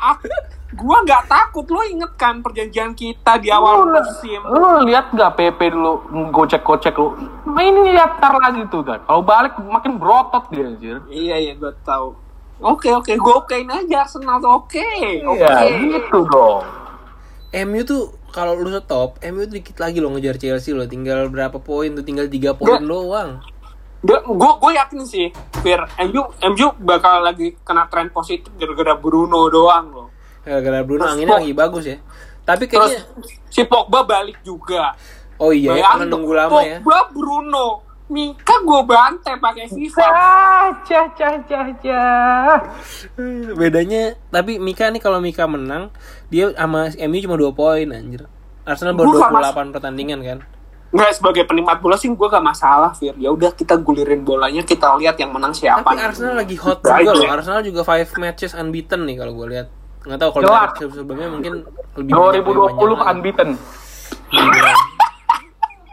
Aku, 0.00 0.24
gua 0.74 1.04
nggak 1.04 1.28
takut. 1.28 1.68
Lo 1.68 1.84
inget 1.84 2.16
kan 2.16 2.40
perjanjian 2.40 2.92
kita 2.92 3.36
di 3.36 3.48
awal 3.48 3.84
Lu, 3.84 3.92
musim? 3.92 4.40
lu 4.42 4.68
lihat 4.82 5.12
nggak 5.12 5.36
PP 5.36 5.60
dulu 5.70 5.92
gocek-gocek 6.30 6.96
lu? 6.96 7.12
Main 7.44 7.76
ini 7.76 7.92
lihat 7.92 8.16
tar 8.16 8.32
lagi 8.34 8.64
tuh 8.66 8.80
kan. 8.80 8.98
Kalau 9.02 9.20
balik 9.20 9.60
makin 9.60 9.96
berotot 9.96 10.48
dia 10.48 10.64
anjir. 10.66 10.96
Iya 11.06 11.36
iya 11.38 11.52
gue 11.54 11.68
tahu. 11.82 12.16
Oke 12.58 12.90
oke 12.90 13.14
gue 13.14 13.34
okein 13.38 13.70
aja 13.70 14.02
Arsenal 14.02 14.42
tuh 14.42 14.50
oke. 14.50 14.88
Oke. 15.24 15.46
Iya, 15.46 15.78
gitu 15.78 16.26
dong. 16.26 16.66
MU 17.48 17.80
tuh 17.82 18.12
kalau 18.28 18.52
lu 18.54 18.68
stop, 18.74 19.16
MU 19.24 19.46
tuh 19.46 19.56
dikit 19.56 19.78
lagi 19.78 20.02
lo 20.02 20.12
ngejar 20.12 20.36
Chelsea 20.36 20.76
lo, 20.76 20.84
tinggal 20.84 21.32
berapa 21.32 21.56
poin 21.56 21.88
tuh, 21.90 22.04
tinggal 22.04 22.28
3 22.28 22.52
poin 22.52 22.82
doang. 22.82 23.40
Gue 23.98 24.18
gue 24.28 24.72
yakin 24.74 25.00
sih, 25.02 25.26
Fir, 25.58 25.80
MU 26.06 26.22
MU 26.44 26.66
bakal 26.78 27.24
lagi 27.24 27.56
kena 27.64 27.88
tren 27.88 28.12
positif 28.12 28.52
gara-gara 28.54 28.94
Bruno 28.94 29.48
doang 29.48 29.86
loh. 29.90 30.08
Gara-gara 30.44 30.84
Bruno 30.84 31.02
Terus 31.02 31.12
anginnya 31.14 31.34
Pog- 31.34 31.40
lagi 31.42 31.54
bagus 31.56 31.84
ya. 31.86 31.96
Tapi 32.44 32.64
Terus 32.68 32.90
kayaknya 32.94 33.02
si 33.48 33.62
Pogba 33.64 34.00
balik 34.04 34.38
juga. 34.42 34.92
oh 35.38 35.54
iya 35.54 35.72
ya, 35.72 35.98
nunggu 35.98 36.32
lama 36.34 36.58
ya. 36.60 36.78
Pogba 36.78 36.98
Bruno, 37.10 37.66
Mika 38.08 38.56
gue 38.64 38.80
bantai 38.88 39.36
pakai 39.36 39.68
FIFA. 39.68 40.06
Cah, 40.88 41.06
cah, 41.12 41.36
cah, 41.44 41.68
cah. 41.76 42.56
Bedanya 43.52 44.16
tapi 44.32 44.56
Mika 44.56 44.88
nih 44.88 45.00
kalau 45.00 45.20
Mika 45.20 45.44
menang, 45.44 45.92
dia 46.32 46.48
sama 46.56 46.88
MU 46.88 47.18
cuma 47.20 47.36
2 47.36 47.52
poin 47.52 47.88
anjir. 47.92 48.24
Arsenal 48.64 48.96
baru 48.96 49.12
Gua 49.12 49.28
nggak 49.28 49.52
28 49.52 49.76
pertandingan 49.76 50.20
kan. 50.24 50.38
Nggak 50.88 51.20
sebagai 51.20 51.44
penikmat 51.44 51.84
bola 51.84 52.00
sih 52.00 52.08
gue 52.08 52.28
gak 52.32 52.40
masalah, 52.40 52.96
Fir. 52.96 53.12
Ya 53.20 53.28
udah 53.28 53.52
kita 53.52 53.76
gulirin 53.76 54.24
bolanya, 54.24 54.64
kita 54.64 54.96
lihat 54.96 55.20
yang 55.20 55.36
menang 55.36 55.52
siapa. 55.52 55.84
Tapi 55.84 56.00
Arsenal 56.00 56.40
lagi 56.40 56.56
hot 56.56 56.80
juga 56.80 56.96
aja. 56.96 57.12
loh. 57.12 57.28
Arsenal 57.28 57.60
juga 57.60 57.84
5 57.84 58.16
matches 58.16 58.56
unbeaten 58.56 59.04
nih 59.04 59.20
kalau 59.20 59.36
gue 59.36 59.46
lihat. 59.52 59.68
Nggak 60.08 60.16
tahu 60.16 60.30
kalau 60.40 60.48
sebelumnya 60.80 61.28
mungkin 61.28 61.52
lebih 61.92 62.12
banyak, 62.16 62.40
lebih 62.40 62.52
2020 62.56 62.72
panjang 62.72 62.88
lagi. 62.88 63.12
unbeaten. 63.12 63.50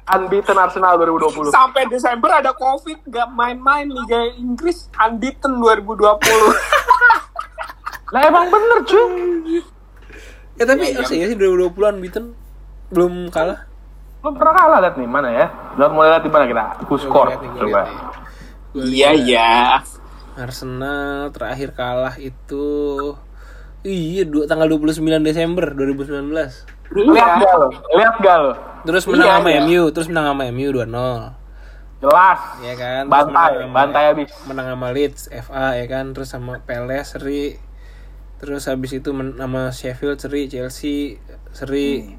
Unbeaten 0.06 0.54
Arsenal 0.54 1.02
2020. 1.02 1.50
Sampai 1.50 1.90
Desember 1.90 2.30
ada 2.30 2.54
Covid, 2.54 3.02
gak 3.10 3.26
main-main 3.34 3.90
Liga 3.90 4.38
Inggris 4.38 4.86
unbeaten 4.94 5.58
2020. 5.58 5.98
Lah 8.14 8.22
emang 8.22 8.54
bener 8.54 8.86
cuy. 8.86 9.66
Ya 10.56 10.64
tapi 10.70 10.94
Iya, 10.94 10.94
iya. 10.94 11.02
oh, 11.02 11.10
serius 11.10 11.30
sih 11.34 11.38
2020 11.42 11.98
unbeaten 11.98 12.38
belum 12.94 13.34
kalah. 13.34 13.66
Lu 14.22 14.30
pernah 14.38 14.54
kalah 14.54 14.78
lihat 14.86 14.96
nih 15.02 15.10
mana 15.10 15.30
ya? 15.34 15.50
Lihat 15.74 15.92
mulai 15.92 16.10
lihat 16.14 16.24
di 16.24 16.30
mana 16.30 16.46
kita? 16.46 16.64
Who 16.86 16.96
score? 17.02 17.34
Coba. 17.34 17.82
Iya 18.78 19.10
iya. 19.18 19.82
Arsenal 20.38 21.34
terakhir 21.34 21.74
kalah 21.74 22.14
itu 22.22 22.78
Iya, 23.86 24.26
dua, 24.26 24.50
tanggal 24.50 24.66
29 24.66 24.98
Desember 25.22 25.78
2019. 25.78 26.66
Lihat 26.92 27.32
gak 27.40 27.54
lo? 27.56 27.68
Lihat 27.92 28.16
gak 28.20 28.38
lo? 28.38 28.52
Terus 28.84 29.04
menang 29.06 29.26
Iya, 29.26 29.36
sama 29.36 29.50
iya. 29.50 29.62
MU, 29.62 29.84
terus 29.90 30.08
menang 30.08 30.26
sama 30.30 30.44
MU 30.48 30.70
2-0. 30.70 30.86
Jelas. 31.98 32.40
Ya 32.62 32.74
kan? 32.76 33.02
Terus 33.02 33.12
Bantai, 33.12 33.50
sama- 33.56 33.74
bantai 33.74 34.04
habis. 34.06 34.30
Menang 34.46 34.68
sama 34.70 34.88
Leeds 34.92 35.22
FA 35.32 35.68
ya 35.74 35.86
kan, 35.86 36.06
terus 36.12 36.30
sama 36.30 36.62
Palace 36.62 37.18
seri. 37.18 37.58
Terus 38.36 38.68
habis 38.68 38.92
itu 38.94 39.10
men- 39.10 39.34
sama 39.36 39.72
Sheffield 39.72 40.20
seri, 40.20 40.46
Chelsea 40.46 41.18
seri. 41.50 42.14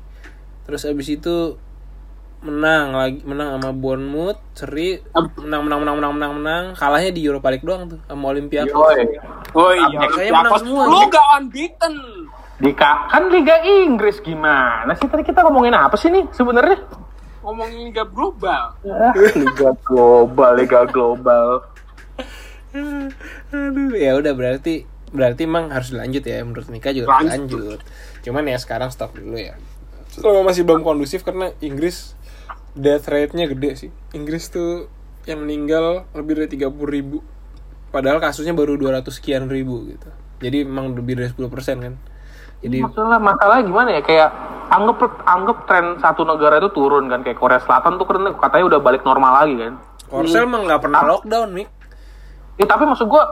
Terus 0.64 0.82
habis 0.82 1.06
itu 1.06 1.60
menang 2.36 2.92
lagi 2.92 3.24
menang 3.24 3.56
sama 3.56 3.72
Bournemouth 3.72 4.38
seri 4.52 5.00
menang 5.40 5.64
menang 5.64 5.80
menang 5.80 5.96
menang 5.96 6.12
menang 6.12 6.32
menang 6.36 6.64
kalahnya 6.76 7.10
di 7.10 7.24
Europa 7.24 7.48
League 7.48 7.64
doang 7.64 7.88
tuh 7.88 7.98
sama 8.02 8.28
Olympiakos. 8.28 8.76
Oh 9.52 9.72
iya, 9.72 10.04
Kayaknya 10.06 10.32
menang 10.36 10.52
semua. 10.60 10.82
Lu 10.84 11.00
gak 11.08 11.26
unbeaten. 11.38 11.94
Di 12.56 12.72
ka- 12.72 13.06
kan 13.06 13.28
Liga 13.28 13.60
Inggris 13.60 14.18
gimana 14.18 14.96
sih 14.96 15.06
tadi 15.06 15.22
kita 15.22 15.44
ngomongin 15.44 15.76
apa 15.76 15.94
sih 15.94 16.08
nih 16.08 16.24
sebenarnya? 16.32 16.80
ngomongin 17.46 17.86
liga 17.86 18.02
global. 18.02 18.74
Liga 19.14 19.70
global, 19.86 20.50
liga 20.58 20.82
global. 20.82 21.62
Aduh, 23.54 23.94
ya 23.94 24.18
udah 24.18 24.34
berarti 24.34 24.82
berarti 25.14 25.46
emang 25.46 25.70
harus 25.70 25.94
dilanjut 25.94 26.26
ya 26.26 26.42
menurut 26.42 26.66
Mika 26.66 26.90
juga 26.90 27.22
Lanjut. 27.22 27.30
lanjut. 27.30 27.80
Cuman 28.26 28.50
ya 28.50 28.58
sekarang 28.58 28.90
stop 28.90 29.14
dulu 29.14 29.38
ya. 29.38 29.54
Selama 30.10 30.50
masih 30.50 30.66
belum 30.66 30.82
kondusif 30.82 31.22
karena 31.22 31.54
Inggris 31.62 32.18
death 32.74 33.06
rate-nya 33.06 33.46
gede 33.46 33.78
sih. 33.78 33.90
Inggris 34.10 34.50
tuh 34.50 34.90
yang 35.24 35.46
meninggal 35.46 36.02
lebih 36.18 36.42
dari 36.42 36.50
30 36.50 36.66
ribu. 36.90 37.22
Padahal 37.94 38.18
kasusnya 38.18 38.52
baru 38.52 38.74
200 38.74 39.06
sekian 39.14 39.46
ribu 39.46 39.86
gitu. 39.86 40.10
Jadi 40.42 40.66
emang 40.66 40.92
lebih 40.92 41.14
dari 41.14 41.30
10% 41.30 41.46
kan. 41.78 41.94
Jadi 42.66 42.82
masalah 42.82 43.18
masalah 43.18 43.62
gimana 43.62 43.88
ya 43.90 44.02
kayak 44.02 44.28
anggap 44.66 44.98
anggap 45.22 45.56
tren 45.64 45.94
satu 45.96 46.26
negara 46.26 46.58
itu 46.58 46.70
turun 46.70 47.06
kan 47.06 47.22
kayak 47.22 47.38
Korea 47.38 47.62
Selatan 47.62 47.94
tuh 47.94 48.04
kan 48.04 48.18
katanya 48.36 48.64
udah 48.66 48.80
balik 48.80 49.02
normal 49.02 49.32
lagi 49.36 49.54
kan. 49.56 49.78
Korsel 50.04 50.42
emang 50.44 50.66
nggak 50.66 50.82
pernah 50.82 51.00
lockdown, 51.04 51.48
Mik. 51.52 51.68
Ya 52.56 52.64
tapi 52.64 52.82
maksud 52.84 53.06
gua 53.06 53.22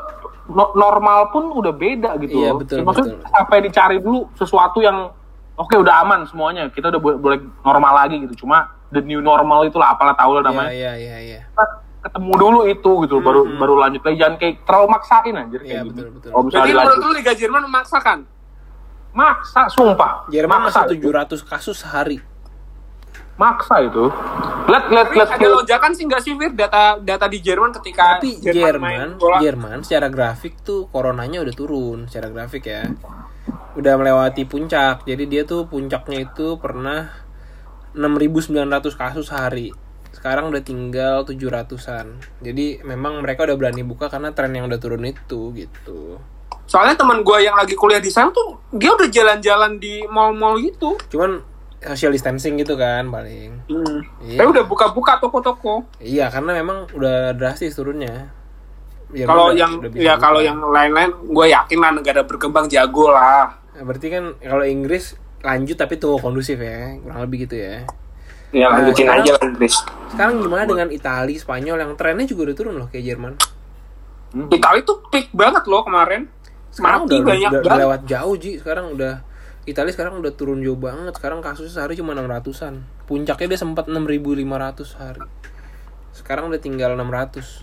no- 0.46 0.70
normal 0.72 1.30
pun 1.30 1.50
udah 1.50 1.70
beda 1.70 2.14
gitu 2.18 2.34
Iya, 2.36 2.50
betul, 2.52 2.76
Ya, 2.76 2.84
maksudnya 2.84 3.14
betul. 3.16 3.30
sampai 3.30 3.56
dicari 3.60 3.96
dulu 3.98 4.30
sesuatu 4.34 4.78
yang 4.78 5.10
oke 5.54 5.74
udah 5.74 5.94
aman 6.00 6.22
semuanya. 6.24 6.66
Kita 6.68 6.90
udah 6.90 7.00
bo- 7.00 7.16
boleh 7.16 7.40
normal 7.60 7.92
lagi 7.96 8.20
gitu. 8.20 8.44
Cuma 8.44 8.70
the 8.88 9.00
new 9.00 9.18
normal 9.18 9.64
itulah 9.64 9.90
apalah 9.90 10.14
tahu 10.14 10.34
lah 10.34 10.42
Iya, 10.42 10.46
namanya. 10.46 10.70
iya, 10.70 10.92
iya, 10.94 11.16
iya. 11.20 11.40
Kita 11.48 11.64
ketemu 12.04 12.32
dulu 12.36 12.60
itu 12.68 12.90
gitu 13.02 13.16
baru 13.18 13.48
baru 13.56 13.74
lanjut 13.80 14.02
lagi 14.02 14.16
jangan 14.20 14.36
kayak 14.36 14.54
terlalu 14.62 14.86
maksain 14.88 15.34
anjir 15.34 15.58
Hmm. 15.58 15.66
Iya, 15.66 15.72
kayak 15.72 15.84
betul, 15.84 15.94
gitu. 15.96 16.10
betul. 16.12 16.30
Kalau 16.30 16.42
misalnya 16.44 16.62
Jadi 16.62 16.76
menurut 16.76 16.98
lu 17.00 17.12
Liga 17.12 17.32
Jerman 17.34 17.62
memaksakan? 17.64 18.18
Maksa 19.14 19.70
sumpah. 19.70 20.26
Jerman 20.28 20.68
maksa 20.68 20.84
masih 20.84 20.98
itu. 20.98 21.08
700 21.08 21.46
kasus 21.46 21.76
sehari. 21.80 22.18
maksa 23.34 23.82
itu. 23.82 24.06
Lihat 24.70 24.84
lihat 24.94 25.08
lihat 25.10 25.28
ada 25.34 25.48
lonjakan 25.58 25.90
sih 25.90 26.06
nggak 26.06 26.22
sih 26.22 26.38
Fir 26.38 26.54
data 26.54 27.02
data 27.02 27.26
di 27.26 27.42
Jerman 27.42 27.74
ketika 27.82 28.22
Tapi 28.22 28.38
Jerman, 28.38 29.18
bola? 29.18 29.42
Jerman 29.42 29.82
secara 29.82 30.06
grafik 30.06 30.62
tuh 30.62 30.86
coronanya 30.94 31.42
udah 31.42 31.54
turun 31.54 32.06
secara 32.06 32.30
grafik 32.30 32.70
ya. 32.70 32.86
Udah 33.74 33.98
melewati 33.98 34.46
puncak. 34.46 35.02
Jadi 35.02 35.26
dia 35.26 35.42
tuh 35.42 35.66
puncaknya 35.66 36.30
itu 36.30 36.62
pernah 36.62 37.10
6.900 37.98 38.94
kasus 38.94 39.26
sehari. 39.26 39.74
Sekarang 40.14 40.54
udah 40.54 40.62
tinggal 40.62 41.26
700-an. 41.26 42.22
Jadi 42.38 42.86
memang 42.86 43.18
mereka 43.18 43.50
udah 43.50 43.58
berani 43.58 43.82
buka 43.82 44.06
karena 44.06 44.30
tren 44.30 44.54
yang 44.54 44.70
udah 44.70 44.78
turun 44.78 45.02
itu 45.02 45.50
gitu. 45.58 46.22
Soalnya 46.64 46.96
teman 46.96 47.20
gue 47.20 47.38
yang 47.40 47.54
lagi 47.54 47.76
kuliah 47.76 48.00
di 48.00 48.08
sana 48.08 48.32
tuh 48.32 48.56
dia 48.72 48.90
udah 48.90 49.08
jalan-jalan 49.08 49.76
di 49.76 50.02
mall-mall 50.08 50.56
gitu. 50.58 50.96
Cuman 51.12 51.44
social 51.84 52.10
distancing 52.10 52.56
gitu 52.56 52.74
kan 52.74 53.12
paling. 53.12 53.60
Hmm. 53.68 54.00
Iya. 54.24 54.40
Tapi 54.40 54.48
udah 54.56 54.64
buka-buka 54.64 55.20
toko-toko. 55.20 55.84
Iya, 56.00 56.32
karena 56.32 56.56
memang 56.56 56.88
udah 56.96 57.36
drastis 57.36 57.76
turunnya. 57.76 58.32
Jerman 59.12 59.30
Kalau 59.30 59.46
yang 59.52 59.72
udah 59.78 59.90
ya 59.94 60.14
kalau 60.16 60.40
yang 60.40 60.58
lain-lain 60.58 61.12
gue 61.22 61.46
yakin 61.52 61.78
lah 61.78 61.92
negara 61.92 62.24
berkembang 62.24 62.66
jago 62.66 63.12
lah. 63.12 63.60
Nah, 63.76 63.82
berarti 63.84 64.08
kan 64.10 64.24
kalau 64.40 64.64
Inggris 64.64 65.14
lanjut 65.44 65.76
tapi 65.76 66.00
tuh 66.00 66.16
kondusif 66.18 66.56
ya, 66.56 66.96
kurang 66.98 67.20
lebih 67.22 67.44
gitu 67.46 67.60
ya. 67.60 67.84
Ya 68.50 68.70
Nah, 68.72 68.80
lanjutin 68.80 69.04
sekarang- 69.06 69.22
aja 69.22 69.30
lah 69.36 69.42
Inggris. 69.44 69.74
Sekarang 70.08 70.34
gimana 70.40 70.64
dengan 70.64 70.88
Italia, 70.88 71.36
Spanyol 71.36 71.76
yang 71.84 71.92
trennya 71.94 72.24
juga 72.24 72.48
udah 72.48 72.56
turun 72.56 72.74
loh 72.80 72.88
kayak 72.88 73.04
Jerman. 73.04 73.34
Italia 74.50 74.82
tuh 74.82 74.98
peak 75.12 75.30
banget 75.30 75.62
loh 75.68 75.84
kemarin. 75.84 76.26
Sekarang 76.74 77.06
Mati 77.06 77.14
udah, 77.22 77.26
banyak 77.30 77.50
udah, 77.54 77.62
udah 77.62 77.76
lewat 77.86 78.00
jauh 78.10 78.34
Ji. 78.34 78.58
Sekarang 78.58 78.98
udah 78.98 79.22
Italia 79.64 79.92
sekarang 79.94 80.18
udah 80.18 80.32
turun 80.34 80.58
jauh 80.60 80.74
banget. 80.74 81.14
Sekarang 81.14 81.38
kasusnya 81.38 81.70
sehari 81.70 81.94
cuma 81.94 82.18
600-an. 82.18 82.82
Puncaknya 83.06 83.46
dia 83.54 83.60
sempat 83.62 83.86
6.500 83.86 84.82
sehari. 84.82 85.22
Sekarang 86.10 86.50
udah 86.50 86.58
tinggal 86.58 86.98
600. 86.98 87.62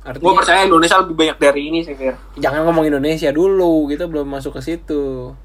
Gue 0.00 0.08
Artinya 0.08 0.32
percaya 0.32 0.60
Indonesia 0.64 0.96
lebih 1.04 1.12
banyak 1.12 1.36
dari 1.36 1.60
ini 1.68 1.84
sih 1.84 1.92
Fir. 1.92 2.16
jangan 2.40 2.64
ngomong 2.64 2.88
Indonesia 2.88 3.28
dulu, 3.36 3.84
kita 3.84 4.08
belum 4.08 4.32
masuk 4.32 4.56
ke 4.56 4.62
situ. 4.64 5.36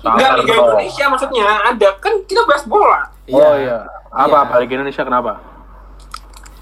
Enggak 0.00 0.40
Liga 0.40 0.54
Indonesia 0.56 1.04
maksudnya 1.12 1.44
ada 1.44 1.88
kan 2.00 2.16
kita 2.24 2.40
bahas 2.48 2.64
bola. 2.64 3.04
Oh 3.28 3.54
iya. 3.60 3.84
Apa 4.08 4.32
Iya. 4.32 4.44
apa 4.48 4.54
Liga 4.64 4.74
Indonesia 4.80 5.02
kenapa? 5.04 5.32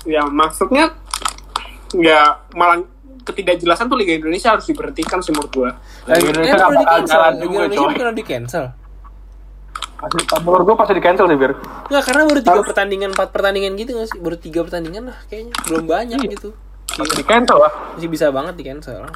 Ya 0.02 0.26
maksudnya 0.26 0.90
ya 1.94 2.34
malah 2.52 2.82
ketidakjelasan 3.24 3.88
tuh 3.88 3.96
Liga 3.96 4.12
Indonesia 4.14 4.52
harus 4.52 4.64
diberhentikan 4.64 5.18
sih 5.18 5.32
menurut 5.32 5.50
gue. 5.50 5.70
Liga 6.06 6.28
Indonesia 6.30 6.54
nggak 6.54 6.68
bakal 6.68 6.80
di-cancel. 6.82 7.08
jalan 7.08 7.32
Liga 7.32 7.44
juga, 7.44 7.56
Indonesia 7.58 7.80
coy. 7.80 7.94
pernah 7.94 8.14
di 8.14 8.24
cancel. 8.24 8.64
Menurut 10.44 10.62
gua 10.62 10.76
pasti 10.76 10.92
di 10.92 11.00
cancel 11.00 11.24
sih, 11.24 11.38
Bir. 11.38 11.52
Enggak, 11.88 12.02
karena 12.04 12.22
baru 12.28 12.40
tiga 12.42 12.60
pertandingan, 12.60 13.10
empat 13.16 13.28
pertandingan 13.32 13.72
gitu 13.74 13.90
nggak 13.96 14.08
sih? 14.10 14.18
Baru 14.20 14.36
tiga 14.36 14.60
pertandingan 14.60 15.02
lah 15.08 15.18
kayaknya. 15.26 15.52
Belum 15.64 15.84
banyak 15.88 16.18
gitu. 16.28 16.48
Pasti 16.84 17.14
di 17.16 17.24
cancel 17.24 17.56
lah. 17.56 17.72
Masih 17.96 18.10
bisa 18.12 18.28
banget 18.28 18.54
di 18.54 18.64
cancel. 18.68 19.08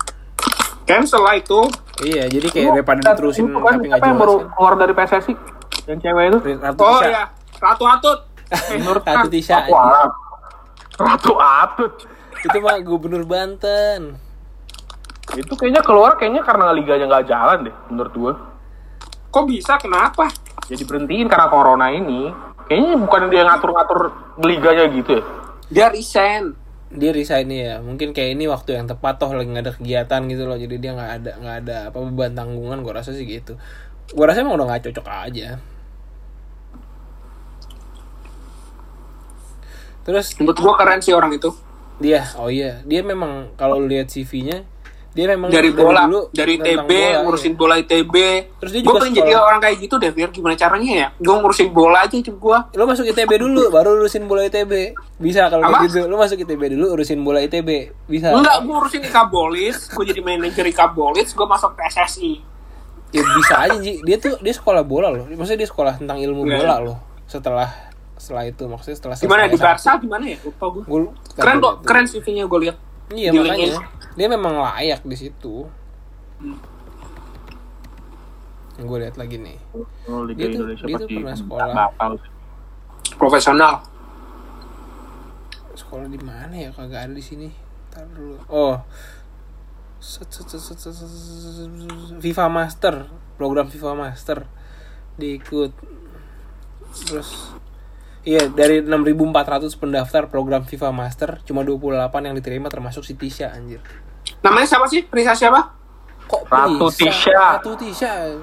Cancel 0.83 1.21
lah 1.21 1.37
itu. 1.37 1.61
Iya, 2.01 2.25
jadi 2.33 2.47
kayak 2.49 2.71
daripada 2.73 3.01
Dan 3.03 3.13
diterusin 3.13 3.45
itu 3.45 3.59
kan, 3.61 3.75
tapi 3.77 3.85
nggak 3.85 4.01
apa 4.01 4.07
yang 4.07 4.17
jelas 4.17 4.23
baru 4.25 4.35
kan. 4.35 4.49
keluar 4.49 4.73
dari 4.81 4.93
PSSI? 4.97 5.33
Yang 5.85 5.99
cewek 6.01 6.25
itu? 6.25 6.39
Ratu 6.57 6.81
Oh 6.81 6.89
Tisha. 6.97 7.09
ya, 7.11 7.23
Ratu 7.61 7.85
Atut. 7.85 8.19
Eh, 8.49 8.77
Menurut 8.81 9.03
Ratu 9.05 9.29
Tisha. 9.29 9.57
Ratu 10.97 11.33
Atut. 11.37 11.93
Itu 12.45 12.57
mah 12.63 12.79
gubernur 12.83 13.27
Banten. 13.27 14.15
Itu 15.35 15.53
kayaknya 15.59 15.83
keluar 15.85 16.17
kayaknya 16.17 16.41
karena 16.47 16.73
liganya 16.73 17.05
nggak 17.11 17.27
jalan 17.29 17.59
deh, 17.69 17.77
menurut 17.93 18.13
gua. 18.17 18.35
Kok 19.29 19.45
bisa? 19.45 19.77
Kenapa? 19.77 20.33
Jadi 20.69 20.83
berhentiin 20.89 21.29
karena 21.29 21.53
corona 21.53 21.93
ini. 21.93 22.33
Kayaknya 22.69 22.97
bukan 23.01 23.21
dia 23.33 23.43
ngatur-ngatur 23.45 24.01
liganya 24.45 24.85
gitu 24.93 25.11
ya. 25.21 25.23
Dia 25.69 25.87
resign. 25.93 26.57
Dia 26.89 27.13
resign 27.13 27.49
ya. 27.53 27.81
Mungkin 27.85 28.17
kayak 28.17 28.41
ini 28.41 28.49
waktu 28.49 28.81
yang 28.81 28.89
tepat 28.89 29.21
toh 29.21 29.33
lagi 29.37 29.49
nggak 29.53 29.65
ada 29.69 29.75
kegiatan 29.77 30.21
gitu 30.29 30.43
loh. 30.49 30.57
Jadi 30.57 30.77
dia 30.81 30.93
nggak 30.97 31.13
ada 31.21 31.33
nggak 31.45 31.57
ada 31.65 31.77
apa 31.93 31.99
beban 32.01 32.33
tanggungan. 32.33 32.81
Gua 32.81 33.01
rasa 33.01 33.13
sih 33.13 33.29
gitu. 33.29 33.61
Gua 34.17 34.33
rasa 34.33 34.41
emang 34.41 34.57
udah 34.57 34.67
nggak 34.73 34.89
cocok 34.89 35.07
aja. 35.09 35.61
Terus 40.09 40.33
Menurut 40.41 40.59
gua 40.61 40.73
keren 40.81 41.01
sih 41.05 41.13
orang 41.13 41.37
itu. 41.37 41.53
Dia, 41.99 42.21
oh 42.39 42.51
iya, 42.51 42.83
dia 42.87 43.03
memang 43.03 43.55
kalau 43.59 43.83
lihat 43.83 44.11
CV-nya, 44.11 44.63
dia 45.19 45.27
memang 45.35 45.51
Dari 45.51 45.75
bola, 45.75 46.07
dulu 46.07 46.31
dari 46.31 46.63
TB, 46.63 46.87
bola, 46.87 47.19
ngurusin 47.27 47.51
iya. 47.51 47.59
bola 47.59 47.75
ITB. 47.81 48.15
Terus 48.63 48.71
dia 48.71 48.83
Gue 48.87 48.93
juga 48.93 49.01
pengen 49.03 49.19
jadi 49.19 49.33
orang 49.35 49.59
kayak 49.59 49.77
gitu 49.83 49.95
deh, 49.99 50.11
Fir. 50.15 50.31
Gimana 50.31 50.55
caranya 50.55 50.93
ya? 50.95 51.09
Gue 51.19 51.35
ngurusin 51.43 51.69
bola 51.75 51.99
aja 52.07 52.15
itu 52.15 52.31
gua. 52.39 52.71
Lo 52.77 52.87
masuk 52.87 53.03
ITB 53.03 53.33
dulu, 53.41 53.67
baru 53.75 53.99
urusin 53.99 54.31
bola 54.31 54.47
ITB. 54.47 54.95
Bisa 55.19 55.51
kalau 55.51 55.67
kayak 55.67 55.91
gitu. 55.91 56.07
Lo 56.07 56.23
masuk 56.23 56.39
ITB 56.39 56.63
dulu, 56.79 56.95
urusin 56.95 57.19
bola 57.27 57.43
ITB. 57.43 57.91
Bisa. 58.07 58.31
Enggak, 58.31 58.63
gue 58.63 58.75
urusin 58.79 59.03
Ika 59.03 59.23
Bolis. 59.27 59.91
Gue 59.91 60.05
jadi 60.07 60.21
manajer 60.23 60.65
Ika 60.71 60.87
Bolis. 60.95 61.35
Gue 61.35 61.47
masuk 61.51 61.75
PSSI. 61.75 62.33
Ya 63.11 63.25
bisa 63.25 63.55
aja 63.59 63.77
Ji. 63.81 64.05
Dia 64.05 64.21
tuh 64.21 64.37
dia 64.39 64.55
sekolah 64.55 64.85
bola 64.85 65.09
loh. 65.11 65.25
Maksudnya 65.27 65.65
dia 65.65 65.69
sekolah 65.73 65.97
tentang 65.97 66.21
ilmu 66.21 66.45
Iya. 66.47 66.63
bola 66.63 66.77
loh. 66.79 66.97
Setelah 67.25 67.88
setelah 68.19 68.45
itu 68.45 68.67
maksudnya 68.67 68.97
setelah 68.99 69.17
Gimana 69.17 69.47
di 69.47 69.55
selesai 69.55 69.65
Barca? 69.65 69.93
Gimana 70.03 70.25
ya? 70.27 70.37
Lupa 70.43 70.65
gue. 70.69 70.83
Gua, 70.85 71.01
Keren 71.35 71.57
kok, 71.59 71.75
keren 71.87 72.05
CV-nya 72.05 72.45
gue 72.45 72.61
lihat. 72.67 72.77
Iya 73.09 73.31
Di 73.33 73.39
makanya. 73.41 73.79
Dia 74.15 74.27
memang 74.29 74.55
layak 74.59 75.01
di 75.07 75.17
situ. 75.17 75.65
Gue 78.79 78.99
lihat 78.99 79.19
lagi 79.19 79.39
nih. 79.39 79.59
Oh, 80.07 80.23
Liga 80.23 80.39
Dia 80.39 80.47
tuh- 80.49 80.55
Indonesia 80.63 80.85
dia 80.87 80.95
tuh 80.95 81.07
pasti 81.07 81.15
pernah 81.17 81.35
sekolah. 81.35 81.75
Profesional. 83.19 83.75
Sekolah 85.75 86.07
di 86.07 86.21
mana 86.21 86.55
ya? 86.55 86.71
Kagak 86.71 87.11
ada 87.11 87.15
di 87.15 87.23
sini. 87.23 87.49
Ntar 87.91 88.07
dulu. 88.13 88.37
Oh. 88.47 88.77
FIFA 92.23 92.47
Master, 92.47 93.11
program 93.35 93.67
FIFA 93.67 93.99
Master 93.99 94.47
diikut. 95.19 95.75
Terus 97.03 97.59
Iya, 98.29 98.53
dari 98.53 98.85
6.400 98.85 99.73
pendaftar 99.81 100.29
program 100.29 100.61
FIFA 100.61 100.93
Master, 100.93 101.41
cuma 101.49 101.65
28 101.65 102.29
yang 102.29 102.37
diterima 102.37 102.69
termasuk 102.69 103.01
si 103.01 103.17
Tisha 103.17 103.49
anjir. 103.57 103.81
Namanya 104.45 104.69
siapa 104.69 104.85
sih? 104.85 105.01
Prisa 105.09 105.33
siapa? 105.33 105.73
Kok 106.29 106.45
Ratu 106.45 106.93
bisa? 106.93 107.09
Tisha. 107.09 107.33
Ratu 107.33 107.73
Tisha. 107.81 108.37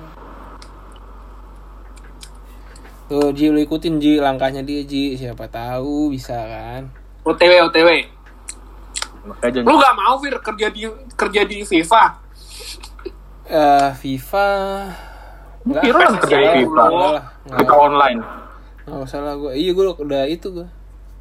Tuh, 3.06 3.30
Ji, 3.38 3.54
lu 3.54 3.62
ikutin 3.62 4.02
Ji 4.02 4.17
langkahnya 4.17 4.65
dia 4.65 4.82
Ji, 4.82 5.13
siapa 5.21 5.45
tahu 5.54 6.10
bisa 6.10 6.34
kan. 6.34 6.89
OTW, 7.21 7.69
OTW. 7.69 7.89
Lu 9.62 9.74
gak 9.78 9.93
mau, 9.93 10.17
Fir, 10.17 10.34
kerja 10.41 10.74
di 10.74 10.89
kerja 11.13 11.41
di 11.45 11.62
FIFA? 11.62 12.04
Eh, 13.45 13.89
FIFA 14.02 14.50
Enggak, 15.62 15.82
kerja 16.26 16.38
di 16.41 16.65
FIFA. 16.65 16.86
FIFA 17.54 17.76
online. 17.78 18.44
Enggak 18.86 19.02
usah 19.10 19.19
lah 19.21 19.36
gue. 19.38 19.52
Iya, 19.58 19.71
gue 19.74 19.86
udah 19.98 20.24
itu 20.30 20.48
gue. 20.54 20.67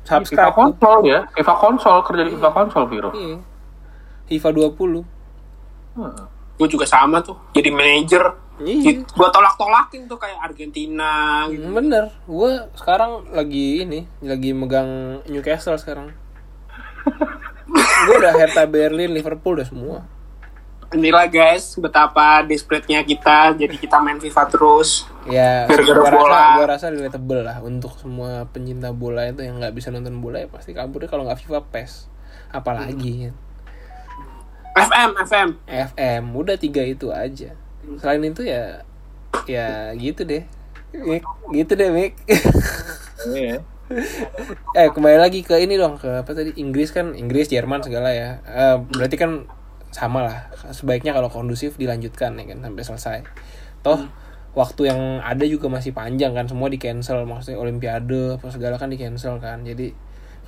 FIFA 0.05 0.20
Subscribe. 0.20 0.53
tuh. 0.53 0.57
konsol 0.61 0.98
ya. 1.09 1.20
FIFA 1.33 1.55
konsol 1.57 1.96
kerja 2.05 2.22
di 2.29 2.31
FIFA 2.37 2.50
konsol, 2.53 2.85
Viro. 2.92 3.11
Iya. 3.16 3.38
FIFA 4.29 4.48
20. 4.77 5.96
Hmm. 5.96 6.24
Gue 6.61 6.68
juga 6.68 6.85
sama 6.85 7.24
tuh. 7.24 7.37
Jadi 7.57 7.68
manajer. 7.72 8.22
Iya. 8.61 9.03
Gue 9.03 9.29
tolak-tolakin 9.33 10.07
tuh 10.07 10.20
kayak 10.20 10.38
Argentina 10.38 11.42
gitu. 11.50 11.66
Bener, 11.74 12.14
gue 12.29 12.50
sekarang 12.79 13.27
lagi 13.35 13.83
ini, 13.83 14.07
lagi 14.22 14.55
megang 14.55 15.24
Newcastle 15.27 15.74
sekarang. 15.81 16.14
gue 18.07 18.14
udah 18.14 18.33
Hertha 18.38 18.68
Berlin, 18.70 19.11
Liverpool 19.11 19.59
udah 19.59 19.66
semua. 19.66 19.98
Inilah 20.94 21.26
guys 21.26 21.74
betapa 21.76 22.46
desperate-nya 22.46 23.02
kita 23.02 23.59
jadi 23.59 23.74
kita 23.74 23.98
main 23.98 24.22
FIFA 24.22 24.42
terus. 24.46 25.11
Ya, 25.26 25.66
Gara-gara 25.66 25.98
gua 25.98 26.11
bola. 26.14 26.30
rasa, 26.30 26.54
gua 26.54 26.66
rasa 26.70 26.87
relatable 26.94 27.42
lah 27.42 27.59
untuk 27.66 27.98
semua 27.98 28.46
pencinta 28.54 28.94
bola 28.94 29.26
itu 29.26 29.42
yang 29.42 29.59
nggak 29.59 29.74
bisa 29.74 29.90
nonton 29.90 30.22
bola 30.22 30.40
ya 30.40 30.48
pasti 30.48 30.70
kaburnya 30.70 31.11
kalau 31.11 31.26
nggak 31.26 31.42
FIFA 31.42 31.61
PES. 31.68 31.92
Apalagi 32.54 33.35
FM 34.74 35.11
FM. 35.26 35.48
FM, 35.66 36.22
udah 36.35 36.59
tiga 36.59 36.83
itu 36.83 37.11
aja. 37.14 37.54
Selain 37.98 38.22
itu 38.22 38.42
ya, 38.42 38.83
ya 39.46 39.94
gitu 39.94 40.26
deh. 40.26 40.42
Mik, 40.94 41.22
gitu 41.50 41.72
deh 41.74 41.90
Mik. 41.90 42.12
Iya. 43.35 43.62
eh 44.80 44.88
kembali 44.88 45.20
lagi 45.20 45.44
ke 45.44 45.61
ini 45.61 45.76
dong 45.76 46.00
ke 46.00 46.09
apa 46.09 46.33
tadi 46.33 46.57
Inggris 46.57 46.88
kan 46.88 47.12
Inggris 47.12 47.52
Jerman 47.52 47.85
segala 47.85 48.16
ya 48.16 48.40
Eh, 48.40 48.76
berarti 48.96 49.16
kan 49.20 49.44
sama 49.94 50.26
lah 50.26 50.38
sebaiknya 50.74 51.14
kalau 51.14 51.30
kondusif 51.30 51.78
dilanjutkan 51.78 52.35
ya 52.35 52.44
kan 52.50 52.59
sampai 52.66 52.83
selesai 52.83 53.18
toh 53.87 54.02
waktu 54.59 54.90
yang 54.90 55.22
ada 55.22 55.46
juga 55.46 55.70
masih 55.70 55.94
panjang 55.94 56.35
kan 56.35 56.50
semua 56.50 56.66
di 56.66 56.83
cancel 56.83 57.22
maksudnya 57.22 57.62
Olimpiade 57.62 58.38
apa 58.38 58.50
segala 58.50 58.74
kan 58.74 58.90
di 58.90 58.98
cancel 58.98 59.38
kan 59.38 59.62
jadi 59.62 59.94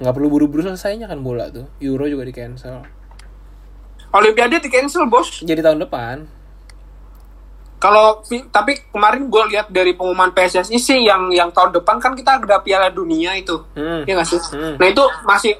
nggak 0.02 0.14
perlu 0.14 0.28
buru-buru 0.28 0.66
selesainya 0.66 1.06
kan 1.06 1.22
bola 1.22 1.46
tuh 1.50 1.70
Euro 1.78 2.10
juga 2.10 2.26
di 2.26 2.34
cancel 2.34 2.82
Olimpiade 4.10 4.58
di 4.58 4.70
cancel 4.70 5.06
bos. 5.06 5.46
jadi 5.46 5.62
tahun 5.62 5.86
depan 5.86 6.26
Kalau 7.76 8.24
tapi 8.48 8.72
kemarin 8.88 9.28
gue 9.28 9.42
lihat 9.52 9.68
dari 9.68 9.92
pengumuman 9.92 10.32
PSSI 10.32 10.80
sih 10.80 11.04
yang 11.04 11.28
yang 11.28 11.52
tahun 11.52 11.76
depan 11.76 12.00
kan 12.00 12.16
kita 12.16 12.40
ada 12.40 12.64
Piala 12.64 12.88
Dunia 12.88 13.36
itu. 13.36 13.52
hmm, 13.76 14.08
Iya 14.08 14.16
nggak 14.16 14.28
sih? 14.32 14.40
Hmm. 14.56 14.80
Nah 14.80 14.86
itu 14.88 15.04
masih 15.28 15.52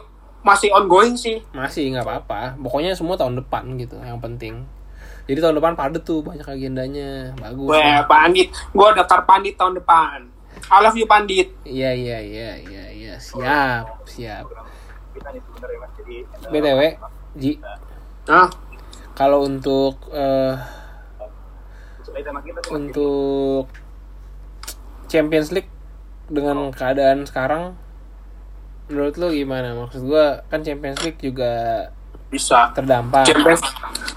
masih 0.47 0.71
ongoing 0.71 1.19
sih. 1.19 1.43
masih 1.51 1.91
nggak 1.91 2.07
apa-apa 2.07 2.55
pokoknya 2.63 2.95
semua 2.95 3.19
tahun 3.19 3.43
depan 3.43 3.67
gitu 3.83 3.99
yang 3.99 4.23
penting 4.23 4.63
jadi 5.27 5.43
tahun 5.43 5.59
depan 5.59 5.75
padet 5.75 6.07
tuh 6.07 6.23
banyak 6.23 6.47
agendanya 6.47 7.35
bagus 7.43 7.67
Gue 7.67 7.83
Pandit, 8.07 8.49
gue 8.55 8.89
daftar 8.95 9.27
Pandit 9.27 9.59
tahun 9.59 9.75
depan. 9.83 10.23
I 10.71 10.79
love 10.79 10.95
you 10.95 11.11
Pandit. 11.11 11.51
Iya 11.67 11.91
iya 11.91 12.19
iya 12.23 12.51
iya 12.63 12.85
iya 12.95 13.15
siap 13.19 14.07
siap. 14.07 14.47
btw 16.47 16.81
Ji 17.35 17.59
Nah, 18.31 18.47
kalau 19.19 19.43
untuk 19.51 19.99
eh, 20.15 20.55
untuk 22.71 23.67
Champions 25.11 25.51
League 25.51 25.71
dengan 26.31 26.71
keadaan 26.71 27.27
sekarang 27.27 27.75
menurut 28.87 29.15
lo 29.19 29.29
gimana 29.31 29.75
maksud 29.75 30.03
gua 30.07 30.43
kan 30.47 30.63
Champions 30.63 31.03
League 31.03 31.19
juga 31.19 31.53
bisa. 32.31 32.71
terdampak 32.75 33.27
Champions 33.27 33.63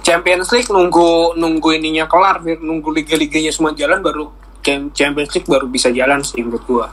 Champions 0.01 0.49
League 0.53 0.69
nunggu 0.69 1.37
nunggu 1.37 1.69
ininya 1.77 2.09
kelar, 2.09 2.41
nunggu 2.41 2.89
liga-liganya 2.89 3.53
semua 3.53 3.73
jalan 3.73 4.01
baru 4.01 4.29
Cham- 4.65 4.89
Champions 4.91 5.31
League 5.33 5.49
baru 5.49 5.65
bisa 5.69 5.89
jalan 5.93 6.21
sih 6.21 6.41
menurut 6.41 6.63
gua. 6.65 6.87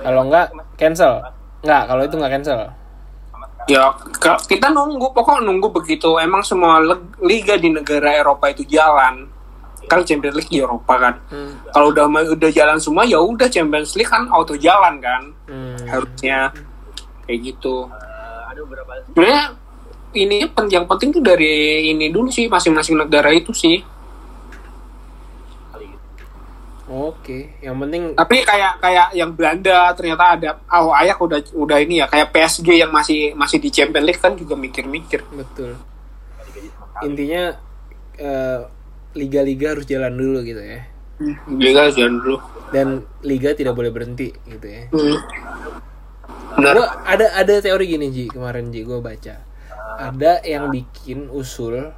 kalau 0.00 0.28
enggak 0.28 0.52
cancel 0.76 1.18
enggak 1.64 1.82
kalau 1.88 2.02
itu 2.04 2.14
enggak 2.16 2.32
cancel 2.38 2.60
Ya 3.66 3.90
kita 4.46 4.70
nunggu 4.70 5.10
pokok 5.10 5.42
nunggu 5.42 5.74
begitu 5.74 6.14
emang 6.22 6.38
semua 6.46 6.78
liga 7.18 7.58
di 7.58 7.74
negara 7.74 8.14
Eropa 8.14 8.46
itu 8.46 8.62
jalan. 8.62 9.26
Kan 9.90 10.06
Champions 10.06 10.38
League 10.38 10.50
di 10.50 10.62
Eropa 10.62 10.94
kan. 10.94 11.14
hmm. 11.34 11.74
Kalau 11.74 11.90
udah 11.90 12.06
udah 12.06 12.50
jalan 12.54 12.78
semua 12.78 13.02
ya 13.02 13.18
udah 13.18 13.50
Champions 13.50 13.98
League 13.98 14.06
kan 14.06 14.30
auto 14.30 14.54
jalan 14.54 15.02
kan. 15.02 15.22
Hmm. 15.50 15.82
Harusnya 15.82 16.54
kayak 17.26 17.40
gitu. 17.44 17.90
Sebenarnya 19.06 19.44
ini 20.14 20.48
pen- 20.48 20.70
yang 20.70 20.86
penting 20.86 21.10
tuh 21.10 21.20
dari 21.20 21.52
ini 21.86 22.08
dulu 22.08 22.28
sih 22.28 22.46
masing-masing 22.46 22.96
negara 22.96 23.28
itu 23.30 23.52
sih. 23.52 23.82
oke 26.86 27.58
yang 27.58 27.74
penting 27.76 28.14
Tapi 28.14 28.46
kayak 28.46 28.78
kayak 28.78 29.10
yang 29.10 29.34
Belanda 29.34 29.90
ternyata 29.92 30.38
ada 30.38 30.50
oh 30.72 30.94
ayak 30.94 31.18
udah 31.18 31.42
udah 31.52 31.78
ini 31.78 31.98
ya 31.98 32.06
kayak 32.06 32.30
PSG 32.30 32.78
yang 32.78 32.94
masih 32.94 33.34
masih 33.34 33.58
di 33.58 33.74
Champions 33.74 34.06
League 34.06 34.22
kan 34.22 34.32
juga 34.32 34.54
mikir-mikir. 34.54 35.26
betul 35.28 35.74
intinya 37.02 37.58
eh, 38.14 38.60
liga-liga 39.12 39.74
harus 39.74 39.82
jalan 39.84 40.14
dulu 40.14 40.40
gitu 40.42 40.62
ya 40.62 40.80
Juga 41.50 41.90
jalan 41.90 42.14
dulu. 42.16 42.38
dan 42.68 42.86
liga 43.20 43.50
tidak 43.50 43.74
boleh 43.74 43.90
berhenti 43.90 44.30
gitu 44.46 44.64
ya 44.64 44.86
Hmm. 44.88 45.18
Gua 46.56 46.88
ada 47.04 47.26
ada 47.36 47.54
teori 47.60 47.84
gini 47.84 48.08
Ji 48.08 48.24
kemarin 48.32 48.72
Ji 48.72 48.82
gue 48.82 48.98
baca. 49.00 49.34
Ada 49.96 50.40
yang 50.44 50.72
bikin 50.72 51.28
usul 51.28 51.92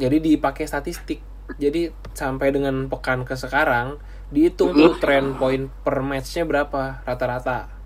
jadi 0.00 0.16
dipakai 0.16 0.64
statistik. 0.64 1.20
Jadi 1.56 1.92
sampai 2.12 2.52
dengan 2.52 2.88
pekan 2.92 3.24
ke 3.24 3.36
sekarang 3.36 3.96
dihitung 4.28 4.76
tuh 4.76 5.00
tren 5.00 5.36
poin 5.40 5.72
per 5.84 6.04
matchnya 6.04 6.44
berapa 6.44 7.04
rata-rata. 7.04 7.76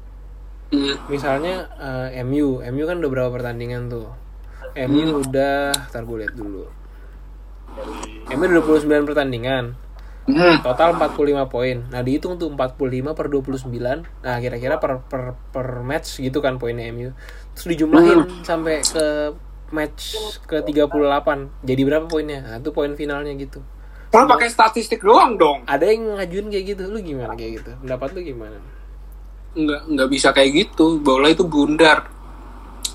Hmm. 0.72 0.96
misalnya 1.12 1.68
eh, 2.16 2.24
MU 2.24 2.64
MU 2.64 2.84
kan 2.88 2.96
udah 2.96 3.10
berapa 3.12 3.28
pertandingan 3.28 3.92
tuh? 3.92 4.08
MU 4.88 5.20
udah 5.20 5.68
ntar 5.92 6.08
gue 6.08 6.24
lihat 6.24 6.32
dulu. 6.32 6.64
MU 8.32 8.44
udah 8.48 8.64
29 8.64 9.04
pertandingan. 9.04 9.76
Total 10.62 10.94
45 10.94 11.50
poin. 11.50 11.76
Nah, 11.90 12.00
dihitung 12.00 12.38
tuh 12.38 12.54
45 12.54 13.18
per 13.18 13.26
29. 13.26 14.06
Nah, 14.22 14.36
kira-kira 14.38 14.78
per, 14.78 15.02
per 15.02 15.34
per 15.50 15.82
match 15.82 16.22
gitu 16.22 16.38
kan 16.38 16.62
poinnya 16.62 16.86
MU. 16.94 17.10
Terus 17.58 17.66
dijumlahin 17.74 18.46
sampai 18.46 18.86
ke 18.86 19.34
match 19.74 20.14
ke 20.46 20.62
38. 20.62 21.66
Jadi 21.66 21.82
berapa 21.82 22.06
poinnya? 22.06 22.40
Nah, 22.46 22.54
itu 22.62 22.70
poin 22.70 22.92
finalnya 22.94 23.34
gitu. 23.34 23.58
Kalau 24.12 24.28
pakai 24.28 24.52
statistik 24.52 25.00
doang 25.00 25.40
dong. 25.40 25.64
Ada 25.64 25.88
yang 25.88 26.20
ngajuin 26.20 26.46
kayak 26.52 26.64
gitu. 26.76 26.82
Lu 26.86 27.00
gimana 27.00 27.32
kayak 27.32 27.64
gitu? 27.64 27.70
Pendapat 27.80 28.08
lu 28.12 28.20
gimana? 28.20 28.60
Nggak 29.56 29.80
nggak 29.88 30.08
bisa 30.12 30.28
kayak 30.30 30.50
gitu. 30.52 31.00
Bola 31.00 31.32
itu 31.32 31.48
bundar. 31.48 32.06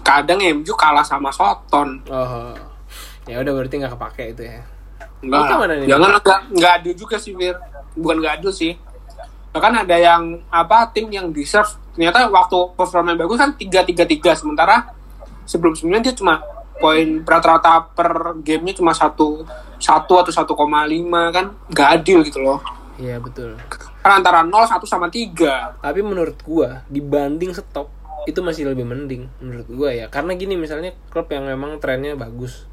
Kadang 0.06 0.40
MU 0.40 0.74
kalah 0.78 1.04
sama 1.04 1.34
Soton. 1.34 2.06
Oh. 2.08 2.56
Ya 3.28 3.44
udah 3.44 3.52
berarti 3.52 3.76
nggak 3.82 3.98
kepake 3.98 4.24
itu 4.32 4.44
ya. 4.48 4.77
Enggak. 5.24 5.58
Mana 5.58 5.74
nih? 5.82 5.88
Jangan 5.90 6.10
enggak 6.18 6.40
enggak 6.54 6.72
adil 6.82 6.94
juga 6.94 7.16
sih, 7.18 7.34
Fir. 7.34 7.56
Bukan 7.98 8.16
enggak 8.22 8.34
adil 8.42 8.52
sih. 8.54 8.74
Bahkan 9.52 9.74
ada 9.88 9.96
yang 9.98 10.42
apa 10.54 10.92
tim 10.94 11.10
yang 11.10 11.34
deserve 11.34 11.70
ternyata 11.98 12.30
waktu 12.30 12.78
performa 12.78 13.18
bagus 13.18 13.42
kan 13.42 13.58
3-3-3 13.58 14.38
sementara 14.38 14.94
sebelum 15.50 15.74
sebelumnya 15.74 16.06
dia 16.06 16.14
cuma 16.14 16.38
poin 16.78 17.26
rata-rata 17.26 17.90
per 17.90 18.38
gamenya 18.46 18.78
cuma 18.78 18.94
satu 18.94 19.42
satu 19.82 20.22
atau 20.22 20.30
1,5 20.30 20.54
kan 21.34 21.46
nggak 21.74 21.90
adil 21.98 22.22
gitu 22.22 22.46
loh 22.46 22.62
Iya, 22.98 23.22
betul. 23.22 23.58
kan 24.02 24.22
antara 24.22 24.42
0 24.42 24.50
1 24.50 24.82
sama 24.90 25.10
3 25.10 25.82
Tapi 25.82 26.00
menurut 26.02 26.38
gua 26.42 26.86
dibanding 26.90 27.54
stop 27.54 27.90
itu 28.30 28.42
masih 28.46 28.70
lebih 28.70 28.86
mending 28.86 29.26
menurut 29.42 29.66
gua 29.70 29.90
ya. 29.90 30.06
Karena 30.10 30.38
gini 30.38 30.54
misalnya 30.54 30.94
klub 31.10 31.30
yang 31.34 31.50
memang 31.50 31.82
trennya 31.82 32.14
bagus 32.14 32.66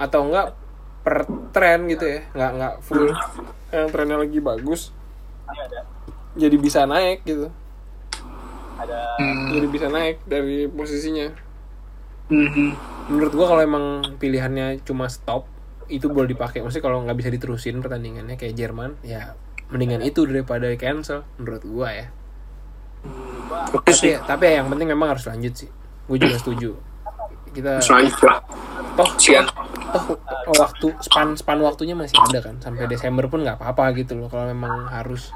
atau 0.00 0.28
enggak 0.28 0.56
per 1.00 1.24
tren 1.50 1.88
gitu 1.88 2.04
ya, 2.04 2.20
nggak 2.36 2.50
nggak 2.56 2.74
full 2.84 3.08
yang 3.72 3.88
trennya 3.88 4.16
lagi 4.20 4.38
bagus. 4.38 4.92
Jadi 6.36 6.56
bisa 6.60 6.86
naik 6.86 7.24
gitu. 7.26 7.50
Jadi 9.50 9.66
bisa 9.68 9.86
naik 9.90 10.24
dari 10.24 10.68
posisinya. 10.70 11.28
Mhm. 12.30 12.68
Menurut 13.10 13.32
gua 13.34 13.46
kalau 13.56 13.62
emang 13.64 13.84
pilihannya 14.22 14.80
cuma 14.86 15.10
stop 15.10 15.50
itu 15.90 16.06
boleh 16.06 16.30
dipakai. 16.30 16.62
Maksudnya 16.62 16.84
kalau 16.86 17.02
nggak 17.02 17.18
bisa 17.18 17.30
diterusin 17.34 17.82
pertandingannya 17.82 18.38
kayak 18.38 18.54
Jerman, 18.54 18.94
ya 19.02 19.34
mendingan 19.70 20.02
itu 20.06 20.26
daripada 20.26 20.70
cancel 20.78 21.26
menurut 21.38 21.62
gua 21.66 21.88
ya. 21.90 22.06
Oke 23.72 23.96
sih 23.96 24.12
tapi 24.20 24.28
tapi 24.28 24.60
yang 24.60 24.68
penting 24.68 24.88
memang 24.92 25.16
harus 25.16 25.24
lanjut 25.24 25.54
sih 25.56 25.70
gue 26.10 26.18
juga 26.18 26.36
setuju 26.36 26.70
kita 27.50 27.82
toh 28.94 29.10
Sian. 29.18 29.46
toh 29.90 30.54
waktu 30.54 30.86
span 31.02 31.34
span 31.34 31.58
waktunya 31.62 31.94
masih 31.98 32.14
ada 32.18 32.38
kan 32.42 32.54
sampai 32.62 32.86
Desember 32.86 33.26
pun 33.26 33.42
nggak 33.42 33.58
apa-apa 33.58 33.90
gitu 33.98 34.18
loh 34.18 34.30
kalau 34.30 34.50
memang 34.50 34.86
harus 34.90 35.34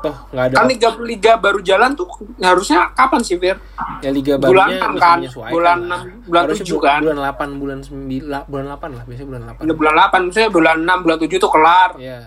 toh 0.00 0.16
nggak 0.32 0.44
ada 0.50 0.54
kan 0.56 0.66
liga 0.68 0.88
liga 1.04 1.32
baru 1.36 1.60
jalan 1.60 1.92
tuh 1.92 2.08
harusnya 2.40 2.88
kapan 2.96 3.20
sih 3.20 3.36
Fir? 3.36 3.60
ya 4.00 4.08
liga 4.08 4.40
bulan 4.40 4.68
barunya 4.72 4.78
enam 4.80 4.92
bisa 4.96 5.04
kan? 5.04 5.18
Bulan 5.52 5.78
enam, 5.84 6.00
bulan 6.24 6.44
tujuh 6.56 6.78
kan? 6.80 7.00
bulan 7.04 7.18
8 7.20 7.60
bulan 7.60 7.78
9 7.84 8.48
bulan 8.48 8.64
8 8.80 8.96
lah 8.96 9.04
biasanya 9.04 9.28
bulan 9.28 9.42
8 9.52 9.64
Udah 9.68 9.76
bulan 9.76 9.94
8 10.08 10.24
maksudnya 10.24 10.50
bulan 10.50 10.76
6 10.80 11.04
bulan 11.04 11.16
7 11.20 11.36
tuh 11.36 11.50
kelar 11.52 11.90
ya 12.00 12.18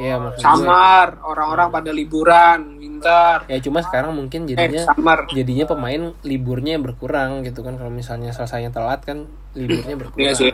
ya 0.00 0.16
maksud 0.16 0.40
gue 0.40 0.44
summer 0.48 1.06
orang-orang 1.20 1.68
pada 1.68 1.90
liburan 1.92 2.80
winter. 2.80 3.44
Ya 3.44 3.58
cuma 3.60 3.84
sekarang 3.84 4.16
mungkin 4.16 4.48
eh 4.48 4.56
jadinya 4.56 4.82
summer. 4.88 5.18
jadinya 5.28 5.64
pemain 5.68 6.02
liburnya 6.24 6.80
berkurang 6.80 7.44
gitu 7.44 7.60
kan. 7.60 7.76
Kalau 7.76 7.92
misalnya 7.92 8.32
selesainya 8.32 8.72
telat 8.72 9.04
kan 9.04 9.28
liburnya 9.52 10.00
berkurang. 10.00 10.24
Iya 10.24 10.32
sih. 10.32 10.48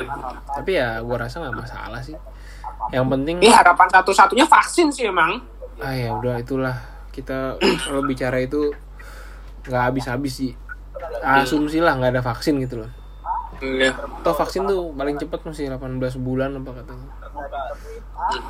tapi 0.50 0.74
ya 0.74 0.98
gua 1.06 1.30
rasa 1.30 1.46
nggak 1.46 1.56
masalah 1.56 2.02
sih. 2.02 2.18
Yang 2.90 3.06
penting 3.06 3.36
Ini 3.38 3.50
harapan 3.54 3.88
satu-satunya 3.94 4.46
vaksin 4.50 4.90
sih 4.90 5.06
emang. 5.06 5.38
ah 5.78 5.94
ya 5.94 6.10
udah 6.10 6.42
itulah. 6.42 6.76
Kita 7.14 7.54
kalau 7.86 8.02
bicara 8.02 8.42
itu 8.42 8.74
nggak 9.70 9.82
habis-habis 9.94 10.32
sih. 10.34 10.52
Asumsi 11.22 11.78
lah 11.78 11.94
nggak 11.94 12.18
ada 12.18 12.22
vaksin 12.24 12.58
gitu 12.58 12.82
loh. 12.82 12.90
Iya. 13.56 13.96
toh 14.20 14.36
vaksin 14.36 14.68
tuh 14.68 14.92
paling 14.92 15.16
cepat 15.16 15.40
masih 15.48 15.72
18 15.72 15.96
bulan 16.20 16.60
apa 16.60 16.76
katanya 16.76 17.08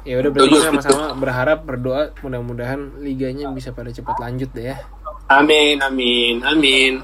ya 0.06 0.14
udah 0.22 0.30
berarti 0.30 0.56
sama-sama 0.62 1.04
berharap 1.18 1.66
berdoa 1.66 2.14
mudah-mudahan 2.22 3.02
liganya 3.02 3.50
bisa 3.50 3.74
pada 3.74 3.90
cepat 3.90 4.16
lanjut 4.22 4.50
deh 4.54 4.72
ya. 4.74 4.78
Amin, 5.26 5.82
amin, 5.82 6.38
amin. 6.46 7.02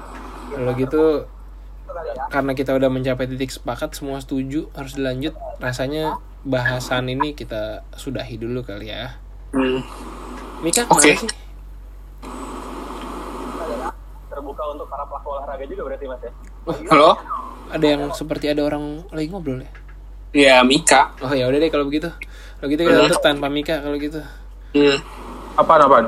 kalau 0.53 0.71
gitu 0.79 1.27
karena 2.31 2.51
kita 2.55 2.71
udah 2.73 2.89
mencapai 2.89 3.27
titik 3.27 3.51
sepakat 3.51 3.93
semua 3.93 4.23
setuju 4.23 4.71
harus 4.73 4.95
dilanjut. 4.95 5.35
Rasanya 5.59 6.17
bahasan 6.47 7.11
ini 7.11 7.35
kita 7.35 7.83
sudahi 7.95 8.39
dulu 8.39 8.63
kali 8.63 8.89
ya. 8.89 9.19
Hmm. 9.51 9.83
Mika 10.63 10.87
sih 11.03 11.19
terbuka 14.33 14.63
untuk 14.73 14.89
para 14.89 15.05
pelaku 15.05 15.27
olahraga 15.29 15.65
juga 15.69 15.81
berarti 15.93 16.05
mas 16.09 16.21
ya? 16.25 16.31
Halo? 16.89 17.11
ada 17.73 17.85
yang 17.89 18.13
seperti 18.13 18.53
ada 18.53 18.61
orang 18.61 19.01
lagi 19.09 19.27
ngobrol 19.33 19.65
ya 19.65 19.71
Ya, 20.33 20.59
Mika. 20.61 21.13
oh 21.19 21.29
ya 21.29 21.45
udah 21.45 21.57
deh 21.57 21.69
kalau 21.69 21.85
begitu 21.85 22.09
kalau 22.57 22.67
gitu 22.67 22.81
kita 22.81 23.05
tutup 23.05 23.21
tanpa 23.21 23.47
Mika 23.47 23.79
kalau 23.79 23.95
gitu 23.95 24.17
Hmm. 24.73 24.97
Apaan 25.53 25.81
apaan? 25.81 26.05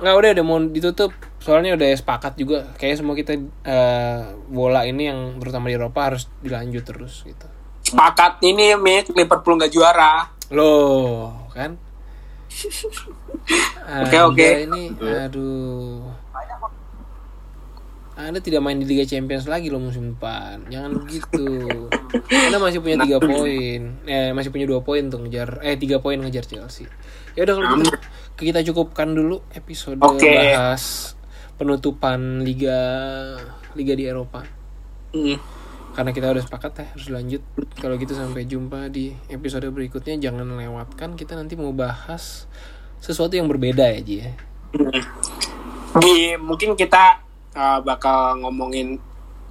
nggak 0.00 0.14
udah 0.14 0.30
udah 0.32 0.44
mau 0.46 0.56
ditutup 0.58 1.12
soalnya 1.36 1.72
udah 1.72 1.92
sepakat 1.92 2.32
juga 2.34 2.64
kayak 2.74 2.96
semua 2.96 3.12
kita 3.12 3.36
eh, 3.60 4.20
bola 4.46 4.82
ini 4.82 5.06
yang 5.06 5.36
terutama 5.36 5.68
di 5.68 5.76
Eropa 5.76 6.08
harus 6.08 6.24
dilanjut 6.40 6.80
terus 6.82 7.20
gitu 7.20 7.44
Sepakat 7.82 8.40
ini, 8.40 8.72
Mik. 8.74 9.12
Liverpool 9.12 9.56
nggak 9.56 9.68
juara. 9.70 10.24
loh 10.50 11.48
kan 11.50 11.76
Oke, 14.00 14.18
oke. 14.22 14.48
ini 14.64 14.88
aduh 14.96 16.06
anda 18.26 18.42
tidak 18.42 18.60
main 18.60 18.76
di 18.76 18.84
Liga 18.84 19.06
Champions 19.06 19.46
lagi 19.46 19.70
loh 19.70 19.78
musim 19.78 20.16
depan. 20.16 20.66
Jangan 20.66 20.90
begitu. 20.98 21.46
Anda 22.50 22.58
masih 22.58 22.82
punya 22.82 22.98
tiga 23.06 23.18
poin. 23.22 23.80
Eh 24.02 24.34
masih 24.34 24.50
punya 24.50 24.66
dua 24.66 24.82
poin 24.82 25.06
untuk 25.06 25.22
ngejar. 25.24 25.62
Eh 25.62 25.78
tiga 25.78 26.02
poin 26.02 26.18
ngejar 26.18 26.42
Chelsea. 26.42 26.90
Ya 27.38 27.46
udah 27.46 27.54
kalau 27.56 27.78
gitu 27.80 27.96
kita 28.40 28.60
cukupkan 28.66 29.14
dulu 29.14 29.44
episode 29.54 30.00
Oke. 30.02 30.26
bahas 30.26 31.14
penutupan 31.54 32.42
liga 32.42 32.78
liga 33.78 33.92
di 33.94 34.04
Eropa. 34.10 34.42
Hmm. 35.10 35.34
karena 35.90 36.14
kita 36.14 36.30
udah 36.30 36.38
sepakat 36.46 36.72
ya 36.78 36.86
harus 36.94 37.08
lanjut. 37.10 37.42
Kalau 37.82 37.98
gitu 37.98 38.14
sampai 38.14 38.46
jumpa 38.46 38.90
di 38.94 39.10
episode 39.26 39.66
berikutnya. 39.74 40.18
Jangan 40.18 40.46
lewatkan. 40.46 41.18
Kita 41.18 41.34
nanti 41.34 41.58
mau 41.58 41.74
bahas 41.74 42.46
sesuatu 43.02 43.34
yang 43.34 43.50
berbeda 43.50 43.90
ya 43.90 44.00
Ji 44.02 44.16
ya. 44.22 44.30
Hmm. 44.74 45.02
Di 45.98 46.38
mungkin 46.38 46.78
kita 46.78 47.29
uh, 47.52 47.78
bakal 47.80 48.38
ngomongin 48.38 48.98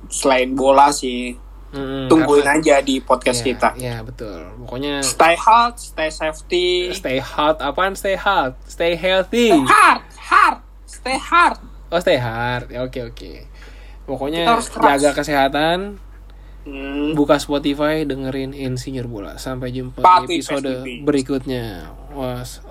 selain 0.08 0.52
bola 0.52 0.90
sih. 0.90 1.36
Mm-mm, 1.70 2.10
Tungguin 2.10 2.42
karena- 2.42 2.58
aja 2.58 2.76
di 2.82 2.98
podcast 2.98 3.40
ya, 3.40 3.46
kita. 3.46 3.70
ya 3.78 4.02
betul 4.02 4.42
pokoknya 4.58 5.06
Stay 5.06 5.38
hot, 5.38 5.78
stay 5.78 6.10
safety. 6.10 6.90
stay 6.90 7.22
hot 7.22 7.62
apaan 7.62 7.94
stay 7.94 8.18
hot 8.18 8.58
stay 8.66 8.98
healthy 8.98 9.54
hard, 9.54 10.02
hard, 10.18 10.66
stay 10.90 11.14
hard. 11.14 11.62
oh 11.88 12.02
stay 12.02 12.18
hard 12.18 12.74
ya 12.74 12.82
oke 12.82 12.98
oke 13.06 13.46
pokoknya 14.04 14.42
Kita 14.42 14.52
harus 14.52 14.68
keras. 14.68 14.98
jaga 14.98 15.10
kesehatan 15.14 15.78
Hmm. 16.70 17.18
buka 17.18 17.42
Spotify 17.42 18.06
dengerin 18.06 18.54
Insinyur 18.54 19.10
Bola 19.10 19.42
sampai 19.42 19.74
jumpa 19.74 20.06
Pati 20.06 20.30
di 20.30 20.46
episode 20.46 20.70
PSBB. 20.86 21.02
berikutnya 21.02 21.90
was, 22.14 22.62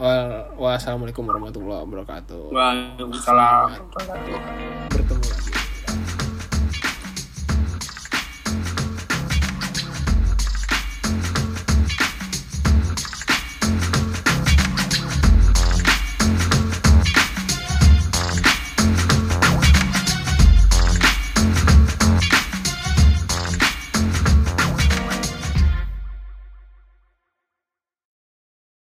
wassalamualaikum 0.54 1.26
warahmatullahi 1.26 1.82
wabarakatuh 1.82 2.54
Waalaikumsalam. 2.54 3.74